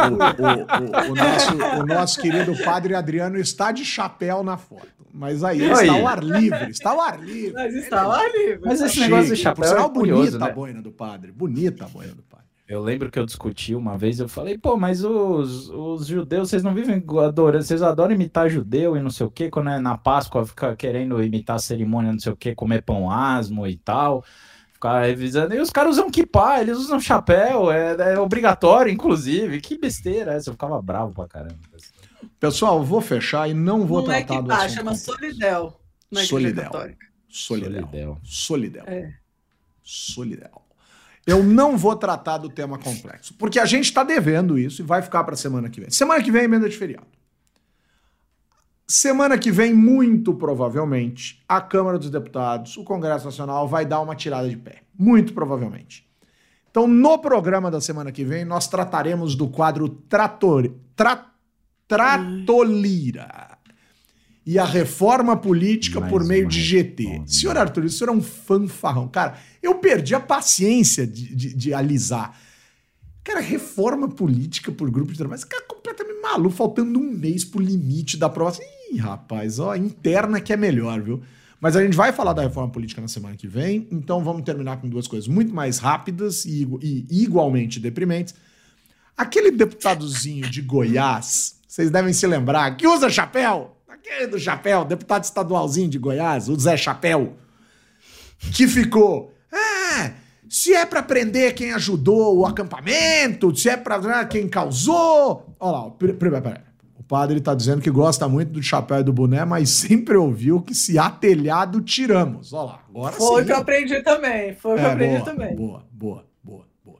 [0.00, 4.88] O, o- o nosso, o nosso querido padre Adriano está de chapéu na foto.
[5.12, 5.70] Mas aí Aí.
[5.88, 6.70] está ao ar livre.
[6.70, 7.52] Está ao ar livre.
[7.52, 8.58] Mas estava ali.
[8.64, 9.08] Mas esse Chique.
[9.10, 10.50] negócio de chapéu Por sinal, é curioso, bonita né?
[10.50, 11.32] a boina do padre.
[11.32, 12.46] Bonita a boina do padre.
[12.68, 16.62] Eu lembro que eu discuti uma vez, eu falei, pô, mas os, os judeus, vocês
[16.62, 19.98] não vivem adorando, vocês adoram imitar judeu e não sei o quê, quando é na
[19.98, 24.24] Páscoa fica querendo imitar a cerimônia, não sei o quê, comer pão asmo e tal,
[24.80, 25.54] ficar revisando.
[25.54, 29.60] E os caras usam kippah, eles usam chapéu, é, é obrigatório, inclusive.
[29.60, 31.58] Que besteira essa, eu ficava bravo pra caramba.
[32.40, 34.94] Pessoal, eu vou fechar e não vou Não é tratar que do tá, assunto chama.
[34.94, 35.80] Solidel.
[36.10, 36.70] Na Igreja Solidel.
[37.28, 37.88] Solidel.
[37.88, 38.18] Solidel.
[38.24, 38.84] Solidel.
[38.86, 39.12] É.
[39.82, 40.62] Solidel.
[41.26, 45.02] Eu não vou tratar do tema complexo, porque a gente está devendo isso e vai
[45.02, 45.90] ficar para semana que vem.
[45.90, 47.06] Semana que vem é emenda de feriado.
[48.90, 54.16] Semana que vem, muito provavelmente, a Câmara dos Deputados, o Congresso Nacional vai dar uma
[54.16, 54.82] tirada de pé.
[54.98, 56.04] Muito provavelmente.
[56.68, 61.24] Então, no programa da semana que vem, nós trataremos do quadro Trator, Tra,
[61.86, 63.56] Tratolira
[64.44, 67.04] e a reforma política Mais por meio de GT.
[67.04, 67.28] reforma.
[67.28, 69.06] Senhor Arthur, isso era um fanfarrão.
[69.06, 72.36] Cara, eu perdi a paciência de, de, de alisar.
[73.22, 75.38] Cara, reforma política por grupo de trabalho.
[75.38, 78.64] Esse cara é completamente maluco, faltando um mês pro limite da aprovação.
[78.90, 81.22] Ih, rapaz, ó, interna que é melhor, viu?
[81.60, 84.78] Mas a gente vai falar da reforma política na semana que vem, então vamos terminar
[84.80, 88.34] com duas coisas muito mais rápidas e, e igualmente deprimentes.
[89.16, 95.24] Aquele deputadozinho de Goiás, vocês devem se lembrar, que usa chapéu, aquele do chapéu, deputado
[95.24, 97.36] estadualzinho de Goiás, o Zé Chapéu,
[98.56, 100.12] que ficou, ah,
[100.48, 105.54] se é pra prender quem ajudou o acampamento, se é pra quem causou.
[105.60, 106.64] Olha lá, pera- pera- pera.
[106.66, 106.69] o
[107.10, 110.74] padre tá dizendo que gosta muito do chapéu e do boné, mas sempre ouviu que
[110.74, 112.52] se há telhado, tiramos.
[112.52, 114.54] Olha lá, agora Foi o que eu aprendi também.
[114.54, 115.56] Foi o que eu É, aprendi boa, também.
[115.56, 116.98] Boa, boa, boa, boa.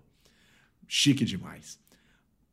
[0.89, 1.79] Chique demais.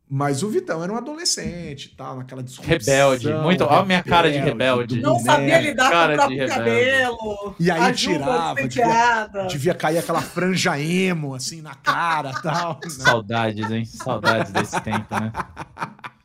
[0.09, 2.69] Mas o Vitão era um adolescente, tal, naquela discussão.
[2.71, 5.01] Rebelde, muito- ó a minha cara de rebelde.
[5.01, 6.91] Não sabia lidar cara com o de próprio rebelde.
[6.91, 7.55] cabelo.
[7.59, 9.47] E aí tirava, despenteada.
[9.47, 12.79] Devia cair aquela franja emo, assim, na cara tal.
[12.81, 12.89] né?
[12.89, 13.83] Saudades, hein?
[13.83, 15.31] Saudades desse tempo, né?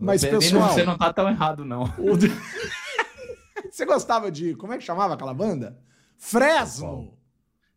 [0.00, 1.82] Mas, pessoal, Você não tá tão errado, não.
[1.98, 2.16] o-
[3.70, 4.54] você gostava de.
[4.56, 5.76] Como é que chamava aquela banda?
[6.16, 7.12] Fresno.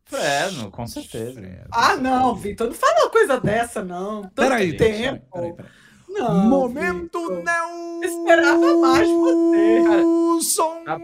[0.05, 1.41] Fresno, com certeza.
[1.71, 4.21] Ah, não, Vitor, não fala uma coisa dessa, não.
[4.23, 5.25] Tanto Peraí, tempo.
[5.33, 5.71] peraí, peraí.
[6.09, 7.43] Não, Momento Vitor.
[8.03, 10.83] Esperava mais você, A- Rubem.
[10.85, 10.97] A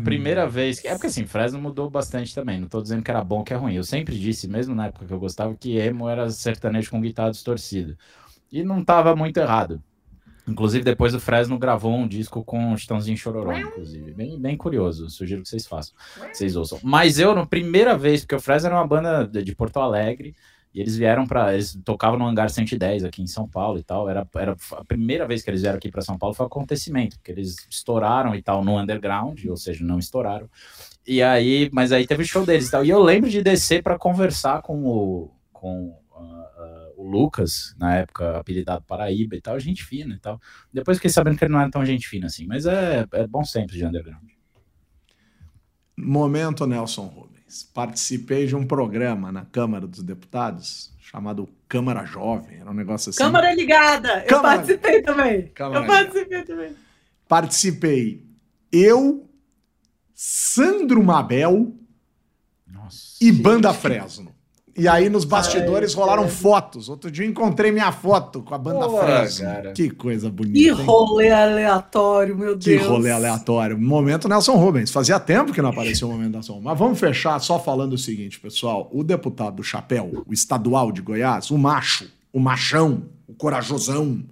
[0.00, 0.88] primeira vez que.
[0.88, 2.60] É porque assim, Fresno mudou bastante também.
[2.60, 3.74] Não tô dizendo que era bom que é ruim.
[3.74, 7.30] Eu sempre disse, mesmo na época que eu gostava, que emo era sertanejo com guitarra
[7.30, 7.96] distorcida.
[8.50, 9.82] E não tava muito errado.
[10.48, 14.12] Inclusive, depois o Fresno gravou um disco com o Chitãozinho Chororó, inclusive.
[14.12, 15.10] Bem, bem curioso.
[15.10, 15.94] Sugiro que vocês façam.
[16.32, 16.78] Vocês ouçam.
[16.82, 20.36] Mas eu, na primeira vez, porque o Fresno era uma banda de Porto Alegre.
[20.76, 24.10] E eles vieram para Eles tocavam no Hangar 110 aqui em São Paulo e tal.
[24.10, 27.16] Era, era a primeira vez que eles vieram aqui para São Paulo foi um acontecimento,
[27.16, 30.50] porque eles estouraram e tal no underground, ou seja, não estouraram.
[31.06, 32.84] E aí, mas aí teve o show deles e tal.
[32.84, 35.30] E eu lembro de descer para conversar com o.
[35.50, 40.38] Com, ah, ah, o Lucas, na época apelidado Paraíba e tal, gente fina e tal.
[40.70, 43.44] Depois fiquei sabendo que ele não era tão gente fina assim, mas é, é bom
[43.44, 44.28] sempre de underground.
[45.96, 47.35] Momento Nelson Rubens.
[47.62, 52.58] Participei de um programa na Câmara dos Deputados chamado Câmara Jovem.
[52.60, 53.18] Era um negócio assim.
[53.18, 54.20] Câmara ligada.
[54.20, 55.48] Eu Câmara- participei também.
[55.48, 56.72] Câmara eu participei também.
[57.28, 58.26] Participei
[58.72, 59.28] eu,
[60.14, 61.74] Sandro Mabel
[62.66, 63.16] Nossa.
[63.20, 64.34] e Banda Fresno.
[64.78, 66.34] E aí nos bastidores Ai, rolaram cara.
[66.34, 66.88] fotos.
[66.88, 69.72] Outro dia encontrei minha foto com a Banda Pô, cara.
[69.72, 70.58] Que coisa bonita.
[70.58, 70.86] Que hein?
[70.86, 72.86] rolê aleatório, meu Que Deus.
[72.86, 73.78] rolê aleatório.
[73.78, 74.90] Momento Nelson Rubens.
[74.90, 76.66] Fazia tempo que não apareceu o momento Nelson Rubens.
[76.66, 78.90] Mas vamos fechar só falando o seguinte, pessoal.
[78.92, 84.22] O deputado do Chapéu, o estadual de Goiás, o macho, o machão, o corajosão,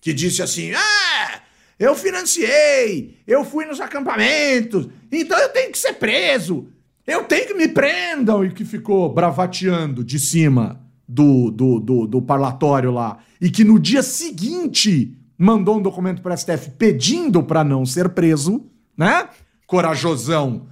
[0.00, 1.40] que disse assim: Ah,
[1.78, 6.68] eu financiei, eu fui nos acampamentos, então eu tenho que ser preso,
[7.06, 12.22] eu tenho que me prendam, e que ficou bravateando de cima do, do, do, do
[12.22, 17.86] parlatório lá, e que no dia seguinte mandou um documento para STF pedindo para não
[17.86, 19.28] ser preso, né?
[19.66, 20.66] Corajosão.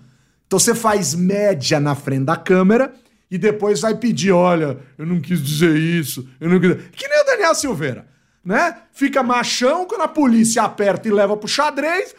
[0.46, 2.92] Então você faz média na frente da câmera
[3.30, 6.76] e depois vai pedir, olha, eu não quis dizer isso, eu não quis...
[6.92, 8.06] Que nem o Daniel Silveira,
[8.44, 8.82] né?
[8.92, 12.14] Fica machão quando a polícia aperta e leva pro xadrez.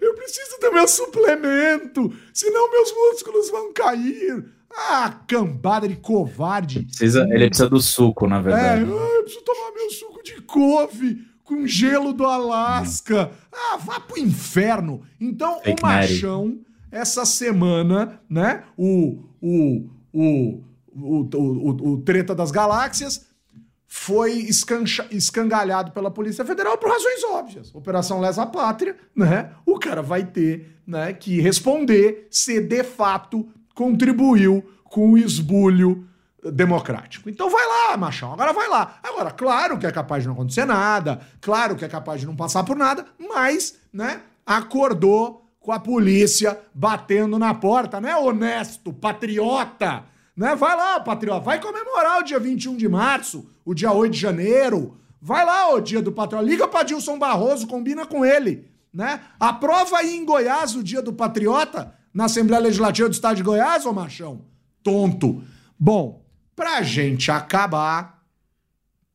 [0.00, 4.44] Eu preciso do meu suplemento, senão meus músculos vão cair.
[4.70, 6.84] Ah, cambada de covarde.
[6.84, 8.84] Precisa, ele precisa do suco, na É, verdade.
[8.84, 13.30] ah, eu preciso tomar meu suco de couve com gelo do Alasca.
[13.52, 15.02] Ah, vá pro inferno.
[15.20, 16.58] Então, Fake o machão,
[16.92, 18.64] essa semana, né?
[18.76, 20.62] O, o, o,
[21.00, 23.26] o, o, o, Treta das Galáxias
[23.86, 27.74] foi escancha- escangalhado pela Polícia Federal por razões óbvias.
[27.74, 29.52] Operação Lesa Pátria, né?
[29.64, 36.06] O cara vai ter né, que responder se de fato contribuiu com o esbulho
[36.52, 37.28] democrático.
[37.28, 38.98] Então vai lá, machão, agora vai lá.
[39.02, 42.36] Agora, claro que é capaz de não acontecer nada, claro que é capaz de não
[42.36, 50.04] passar por nada, mas, né, acordou com a polícia batendo na porta, né, honesto, patriota,
[50.38, 50.54] né?
[50.54, 54.96] Vai lá, patriota, vai comemorar o dia 21 de março, o dia 8 de janeiro.
[55.20, 56.46] Vai lá, o dia do patriota.
[56.46, 59.20] Liga pra Dilson Barroso, combina com ele, né?
[59.40, 63.84] Aprova aí em Goiás o dia do patriota na Assembleia Legislativa do Estado de Goiás,
[63.84, 64.42] ô machão.
[64.80, 65.42] Tonto.
[65.76, 66.24] Bom,
[66.54, 68.22] pra gente acabar,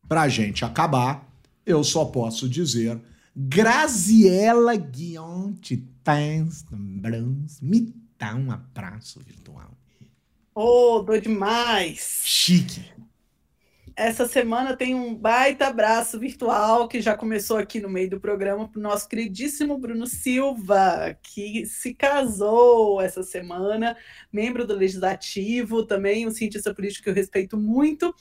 [0.09, 1.26] pra gente acabar,
[1.65, 2.99] eu só posso dizer
[3.34, 6.65] Graziela Guionte Tens
[7.61, 9.72] me dá um abraço virtual.
[10.55, 12.21] Ô, dou demais.
[12.23, 12.93] Chique.
[13.95, 18.67] Essa semana tem um baita abraço virtual que já começou aqui no meio do programa
[18.67, 23.95] para o nosso queridíssimo Bruno Silva, que se casou essa semana,
[24.31, 28.13] membro do Legislativo, também um cientista político que eu respeito muito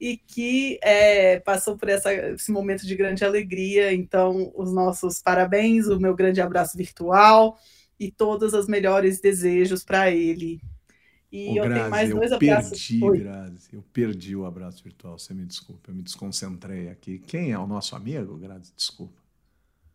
[0.00, 3.92] e que é, passou por essa- esse momento de grande alegria.
[3.92, 7.56] Então, os nossos parabéns, o meu grande abraço virtual
[8.00, 10.60] e todos os melhores desejos para ele.
[11.32, 12.70] E Ô, eu tenho mais eu dois abraços.
[12.70, 13.18] perdi, Oi.
[13.20, 13.68] Grazi.
[13.72, 15.18] Eu perdi o abraço virtual.
[15.18, 17.18] Você me desculpa, eu me desconcentrei aqui.
[17.20, 18.72] Quem é o nosso amigo, Grazi?
[18.76, 19.20] Desculpa.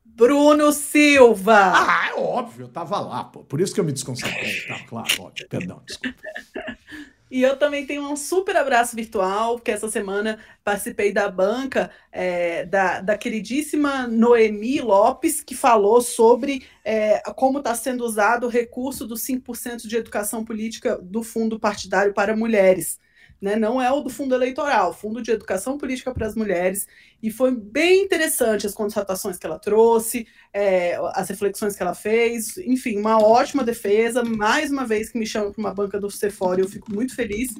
[0.05, 1.73] Bruno Silva.
[1.73, 3.43] Ah, é óbvio, eu tava lá, pô.
[3.43, 4.61] Por isso que eu me desconcentrei.
[4.67, 5.47] Tá, claro, óbvio.
[5.49, 6.21] Perdão, desculpa.
[7.30, 12.65] E eu também tenho um super abraço virtual, porque essa semana participei da banca é,
[12.65, 19.07] da, da queridíssima Noemi Lopes, que falou sobre é, como está sendo usado o recurso
[19.07, 22.99] dos 5% de educação política do Fundo Partidário para Mulheres
[23.41, 23.55] né?
[23.55, 26.88] Não é o do fundo eleitoral, fundo de educação política para as mulheres.
[27.22, 32.57] E foi bem interessante as constatações que ela trouxe, é, as reflexões que ela fez,
[32.57, 34.24] enfim, uma ótima defesa.
[34.24, 37.53] Mais uma vez que me chamam para uma banca do Cefora, eu fico muito feliz.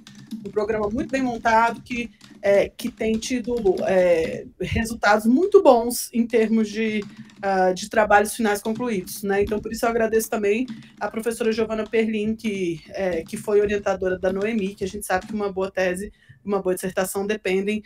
[0.46, 3.56] Um programa muito bem montado que, é, que tem tido
[3.88, 7.04] é, resultados muito bons em termos de,
[7.38, 9.24] uh, de trabalhos finais concluídos.
[9.24, 9.42] Né?
[9.42, 10.68] Então, por isso eu agradeço também
[11.00, 15.26] a professora Giovana Perlin, que, é, que foi orientadora da Noemi, que a gente sabe
[15.26, 16.12] que uma boa tese,
[16.44, 17.82] uma boa dissertação dependem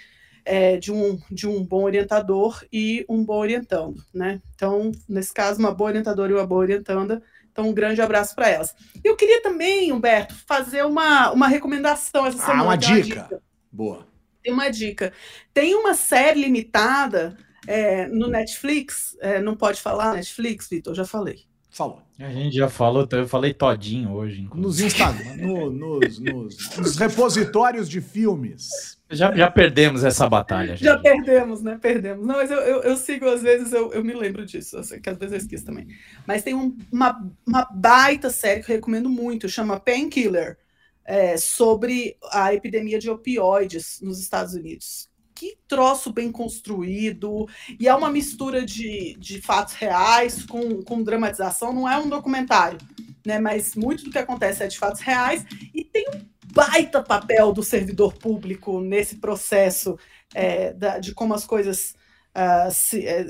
[0.46, 4.42] é, de, um, de um bom orientador e um bom orientando, né?
[4.56, 7.22] Então, nesse caso, uma boa orientadora e uma boa orientanda.
[7.52, 8.76] Então, um grande abraço para elas.
[9.04, 12.62] Eu queria também, Humberto, fazer uma, uma recomendação essa semana.
[12.62, 12.94] Ah, uma dica.
[12.94, 13.44] uma dica.
[13.72, 14.08] Boa.
[14.42, 15.14] Tem uma dica.
[15.54, 17.38] Tem uma série limitada
[17.68, 19.18] é, no Netflix.
[19.20, 20.96] É, não pode falar Netflix, Vitor?
[20.96, 21.49] Já falei.
[21.80, 22.02] Falou.
[22.20, 24.42] A gente já falou, eu falei todinho hoje.
[24.42, 24.68] Inclusive.
[24.68, 29.00] Nos Instagram, no, nos, nos, nos, repositórios de filmes.
[29.10, 30.76] Já, já perdemos essa batalha.
[30.76, 31.80] Já, já perdemos, né?
[31.82, 32.28] Perdemos.
[32.28, 35.10] Não, mas eu, eu, eu, sigo, às vezes, eu, eu me lembro disso, assim, que
[35.10, 35.88] às vezes eu esqueço também.
[36.28, 37.18] Mas tem um, uma,
[37.48, 40.58] uma baita série que eu recomendo muito, chama Painkiller,
[41.06, 45.09] é, sobre a epidemia de opioides nos Estados Unidos
[45.40, 47.48] que troço bem construído,
[47.80, 52.78] e é uma mistura de, de fatos reais com, com dramatização, não é um documentário,
[53.26, 53.40] né?
[53.40, 57.64] Mas muito do que acontece é de fatos reais, e tem um baita papel do
[57.64, 59.98] servidor público nesse processo
[60.36, 61.98] é, da, de como as coisas.
[62.30, 63.26] Uh, se, é,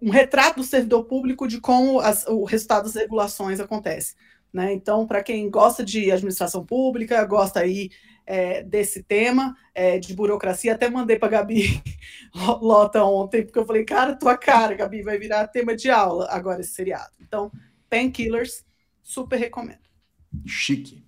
[0.00, 4.14] um retrato do servidor público de como as, o resultado das regulações acontece.
[4.52, 4.72] Né?
[4.72, 7.90] Então, para quem gosta de administração pública, gosta aí
[8.28, 10.74] é, desse tema é, de burocracia.
[10.74, 11.82] Até mandei para Gabi
[12.60, 16.60] Lota ontem, porque eu falei, cara, tua cara, Gabi, vai virar tema de aula agora
[16.60, 17.12] esse seriado.
[17.22, 17.50] Então,
[17.88, 18.66] Painkillers,
[19.02, 19.78] super recomendo.
[20.46, 21.02] Chique.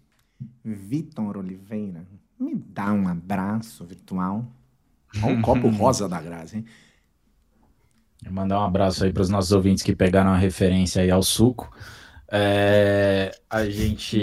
[0.64, 2.06] Vitor Oliveira,
[2.38, 4.46] me dá um abraço virtual.
[5.22, 6.64] Olha um copo rosa da Graça, hein?
[8.30, 11.70] Mandar um abraço aí para os nossos ouvintes que pegaram a referência aí ao suco.
[12.30, 14.20] É, a gente.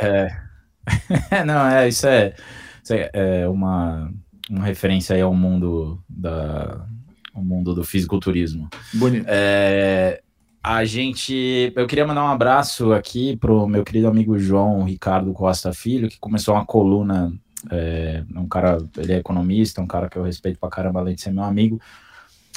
[0.00, 0.47] É,
[1.46, 2.34] não, é, isso é,
[2.82, 4.12] isso é, é uma,
[4.48, 6.86] uma referência aí ao mundo da
[7.34, 8.68] ao mundo do fisiculturismo.
[8.92, 9.24] Bonito.
[9.28, 10.20] É,
[10.62, 15.72] a gente, eu queria mandar um abraço aqui pro meu querido amigo João Ricardo Costa
[15.72, 17.32] Filho, que começou uma coluna,
[17.70, 21.22] é, um cara, ele é economista, um cara que eu respeito pra caramba, além de
[21.22, 21.80] ser meu amigo,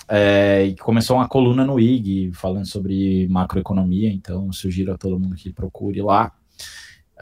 [0.08, 5.36] é, e começou uma coluna no IG falando sobre macroeconomia, então sugiro a todo mundo
[5.36, 6.32] que procure lá.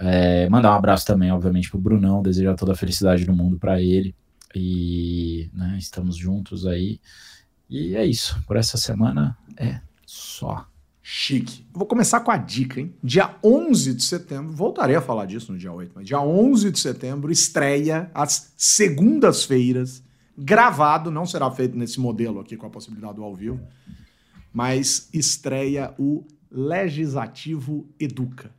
[0.02, 3.82] É, mandar um abraço também, obviamente, pro Brunão, desejar toda a felicidade do mundo para
[3.82, 4.16] ele.
[4.56, 7.00] E né, estamos juntos aí.
[7.70, 8.42] E é isso.
[8.48, 10.66] Por essa semana é só.
[11.02, 11.66] Chique.
[11.74, 12.94] Vou começar com a dica, hein?
[13.04, 16.80] Dia 11 de setembro, voltarei a falar disso no dia 8, mas dia 11 de
[16.80, 20.04] setembro estreia às segundas-feiras,
[20.38, 23.60] gravado, não será feito nesse modelo aqui com a possibilidade do ao vivo,
[24.54, 28.52] mas estreia o Legislativo Educa.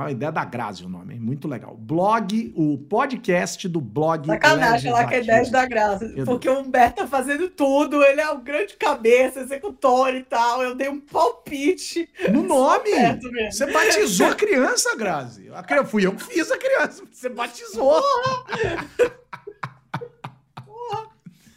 [0.00, 1.76] A ideia da Grazi o nome, muito legal.
[1.76, 4.26] Blog, o podcast do blog.
[4.26, 6.24] Sacanagem lá que é ideia da Grazi.
[6.24, 10.62] Porque o Humberto tá fazendo tudo, ele é o grande cabeça, executor e tal.
[10.62, 12.08] Eu dei um palpite.
[12.30, 12.90] No nome?
[13.50, 15.50] Você batizou a criança, Grazi.
[15.52, 17.02] A criança, fui eu que fiz a criança.
[17.10, 18.02] Você batizou.
[20.66, 21.08] Porra.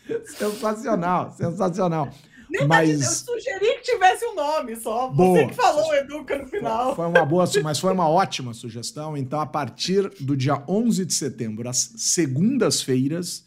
[0.26, 2.10] sensacional, sensacional.
[2.50, 3.02] Nem mas...
[3.02, 5.08] eu sugeri que tivesse um nome só.
[5.10, 5.40] Boa.
[5.40, 6.96] Você que falou Educa no final.
[6.96, 9.16] Foi uma boa, mas foi uma ótima sugestão.
[9.16, 13.46] Então, a partir do dia 11 de setembro, às segundas-feiras,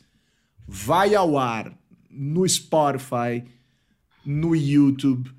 [0.66, 1.76] vai ao ar
[2.08, 3.44] no Spotify,
[4.24, 5.30] no YouTube,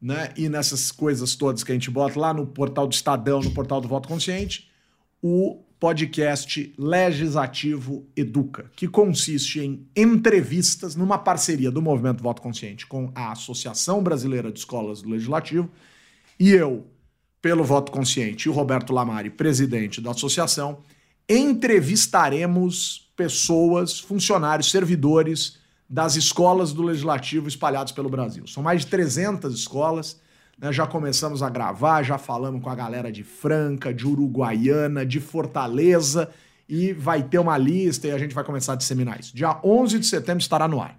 [0.00, 0.32] né?
[0.36, 3.80] E nessas coisas todas que a gente bota lá no portal do Estadão, no portal
[3.80, 4.68] do Voto Consciente,
[5.22, 13.10] o podcast Legislativo Educa, que consiste em entrevistas numa parceria do Movimento Voto Consciente com
[13.16, 15.68] a Associação Brasileira de Escolas do Legislativo
[16.38, 16.86] e eu,
[17.40, 20.84] pelo Voto Consciente, e o Roberto Lamari, presidente da associação,
[21.28, 25.58] entrevistaremos pessoas, funcionários, servidores
[25.90, 28.46] das escolas do Legislativo espalhados pelo Brasil.
[28.46, 30.20] São mais de 300 escolas
[30.62, 30.72] né?
[30.72, 36.30] Já começamos a gravar, já falamos com a galera de Franca, de Uruguaiana, de Fortaleza
[36.68, 39.34] e vai ter uma lista e a gente vai começar a disseminar isso.
[39.34, 40.96] Dia 11 de setembro estará no ar.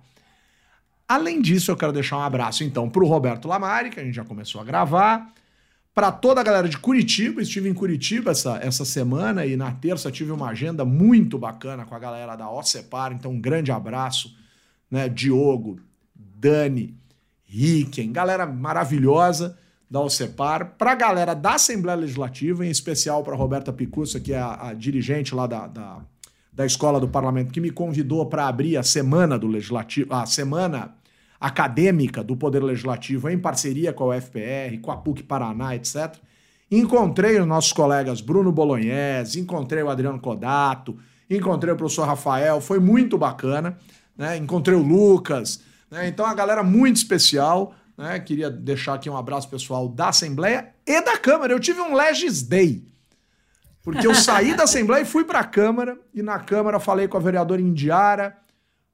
[1.07, 4.15] Além disso, eu quero deixar um abraço então para o Roberto Lamari, que a gente
[4.15, 5.31] já começou a gravar,
[5.93, 7.41] para toda a galera de Curitiba.
[7.41, 11.95] Estive em Curitiba essa, essa semana e na terça tive uma agenda muito bacana com
[11.95, 13.13] a galera da OCEPAR.
[13.13, 14.35] Então, um grande abraço,
[14.89, 15.07] né?
[15.07, 15.79] Diogo,
[16.15, 16.97] Dani,
[17.53, 19.55] Ricken, galera maravilhosa
[19.89, 20.73] da OCEPAR.
[20.75, 24.73] Para a galera da Assembleia Legislativa, em especial para Roberta Picussa, que é a, a
[24.73, 25.99] dirigente lá da, da,
[26.51, 30.95] da Escola do Parlamento, que me convidou para abrir a semana do Legislativo, a semana
[31.39, 36.15] acadêmica do Poder Legislativo em parceria com a UFPR, com a PUC Paraná, etc.
[36.71, 40.97] Encontrei os nossos colegas Bruno Bolognese, encontrei o Adriano Codato,
[41.29, 43.77] encontrei o professor Rafael, foi muito bacana,
[44.17, 44.37] né?
[44.37, 45.61] Encontrei o Lucas,
[45.93, 46.07] né?
[46.07, 48.19] Então a galera muito especial, né?
[48.19, 51.53] Queria deixar aqui um abraço pessoal da Assembleia e da Câmara.
[51.53, 52.83] Eu tive um Legis Day.
[53.83, 57.17] Porque eu saí da Assembleia e fui para a Câmara, e na Câmara falei com
[57.17, 58.35] a vereadora Indiara,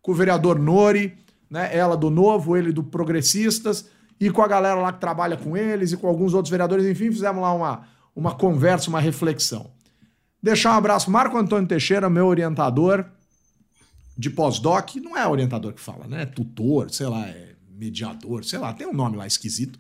[0.02, 1.18] com o vereador Nori,
[1.50, 1.70] né?
[1.74, 3.86] Ela do Novo, ele do Progressistas,
[4.20, 7.10] e com a galera lá que trabalha com eles e com alguns outros vereadores, enfim,
[7.12, 9.72] fizemos lá uma, uma conversa, uma reflexão.
[10.44, 13.06] Deixar um abraço, Marco Antônio Teixeira, meu orientador
[14.20, 16.24] de pós-doc, não é orientador que fala, né?
[16.24, 19.80] É tutor, sei lá, é mediador, sei lá, tem um nome lá esquisito,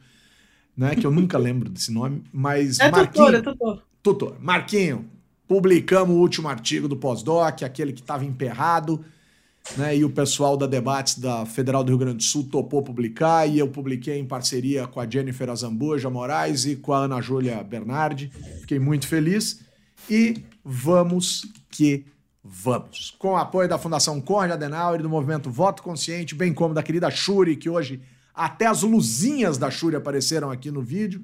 [0.77, 0.95] né?
[0.95, 3.83] Que eu nunca lembro desse nome, mas É Marquinho, tutor, é tutor.
[4.01, 5.09] Tutor, Marquinho,
[5.45, 9.03] publicamos o último artigo do pós-doc, aquele que estava emperrado,
[9.75, 9.97] né?
[9.97, 13.59] E o pessoal da Debates da Federal do Rio Grande do Sul topou publicar, e
[13.59, 18.31] eu publiquei em parceria com a Jennifer Azambuja Moraes e com a Ana Júlia Bernardi.
[18.61, 19.59] Fiquei muito feliz.
[20.09, 22.05] E vamos que
[22.43, 23.15] vamos.
[23.19, 26.83] Com o apoio da Fundação Conrad Adenauer e do movimento Voto Consciente, bem como da
[26.83, 28.01] querida Shuri, que hoje
[28.33, 31.23] até as luzinhas da Shuri apareceram aqui no vídeo.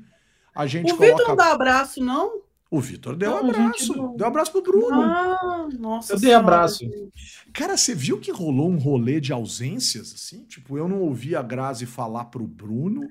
[0.53, 1.27] A gente O Vitor coloca.
[1.29, 2.41] não dá abraço, não?
[2.71, 3.77] O Vitor deu Não, abraço.
[3.87, 4.17] gente, não.
[4.17, 5.01] Deu abraço pro Bruno.
[5.01, 6.13] Ah, nossa.
[6.13, 6.43] Eu dei senhora.
[6.45, 6.83] abraço.
[7.53, 10.43] Cara, você viu que rolou um rolê de ausências, assim?
[10.45, 13.07] Tipo, eu não ouvi a Grazi falar pro Bruno,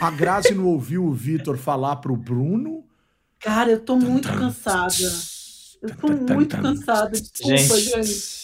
[0.00, 2.82] a Grazi não ouviu o Vitor falar pro Bruno.
[3.38, 4.88] Cara, eu tô muito cansada.
[5.82, 7.10] Eu tô muito cansada.
[7.10, 8.38] Desculpa, Gente,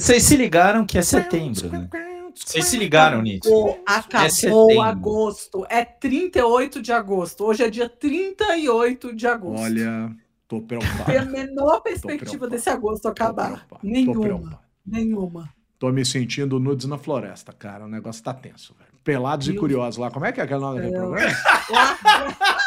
[0.00, 1.88] vocês se ligaram que é setembro, né?
[2.34, 3.78] Vocês se ligaram nisso?
[3.86, 4.82] Acabou, setembro.
[4.82, 5.66] agosto.
[5.70, 7.44] É 38 de agosto.
[7.44, 9.62] Hoje é dia 38 de agosto.
[9.62, 10.10] Olha,
[10.46, 11.04] tô preocupado.
[11.04, 13.66] Tem a menor perspectiva desse agosto acabar.
[13.68, 14.60] tô Nenhuma.
[14.86, 15.48] Nenhuma.
[15.78, 17.84] Tô me sentindo nudes na floresta, cara.
[17.84, 18.90] O negócio tá tenso, velho.
[19.02, 20.10] Pelados e Meu curiosos lá.
[20.10, 20.92] Como é que é aquele nome Deus.
[20.92, 21.36] programa?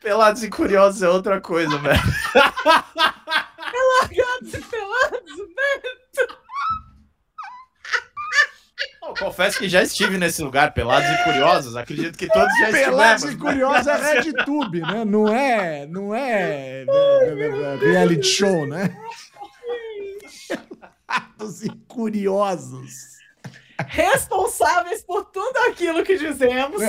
[0.00, 2.00] Pelados e curiosos é outra coisa, velho.
[2.34, 5.82] Gatos e pelados, né?
[9.02, 11.76] Eu confesso que já estive nesse lugar, Pelados e Curiosos.
[11.76, 13.32] Acredito que todos já Pelados estivemos.
[13.32, 15.04] e curiosos é RedTube, né?
[15.04, 18.94] Não é, não é, é reality show, né?
[20.48, 23.17] Pelados e curiosos.
[23.86, 26.82] Responsáveis por tudo aquilo que dizemos.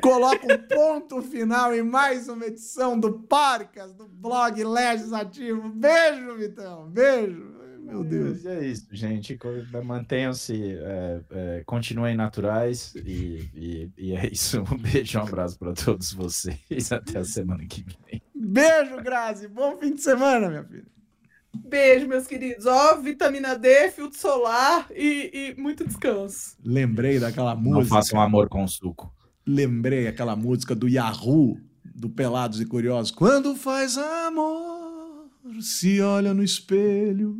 [0.00, 5.68] Coloca um ponto final em mais uma edição do Parcas, do blog Legislativo.
[5.70, 6.88] Beijo, Vitão.
[6.88, 7.52] Beijo.
[7.80, 8.46] Meu Deus.
[8.46, 9.36] É isso, gente.
[9.84, 14.62] Mantenham-se, é, é, continuem naturais e, e- e é isso.
[14.72, 16.92] Um beijo, um abraço para todos vocês.
[16.92, 18.22] Até a semana que vem.
[18.34, 19.48] Beijo, Grazi.
[19.48, 20.86] Bom fim de semana, minha filha.
[21.54, 22.66] Beijo, meus queridos.
[22.66, 26.56] Ó, vitamina D, filtro solar e, e muito descanso.
[26.64, 27.94] Lembrei daquela Não música.
[27.96, 29.12] façam amor com suco.
[29.46, 33.10] Lembrei aquela música do Yahoo, do Pelados e Curiosos.
[33.10, 35.28] Quando faz amor,
[35.60, 37.36] se olha no espelho.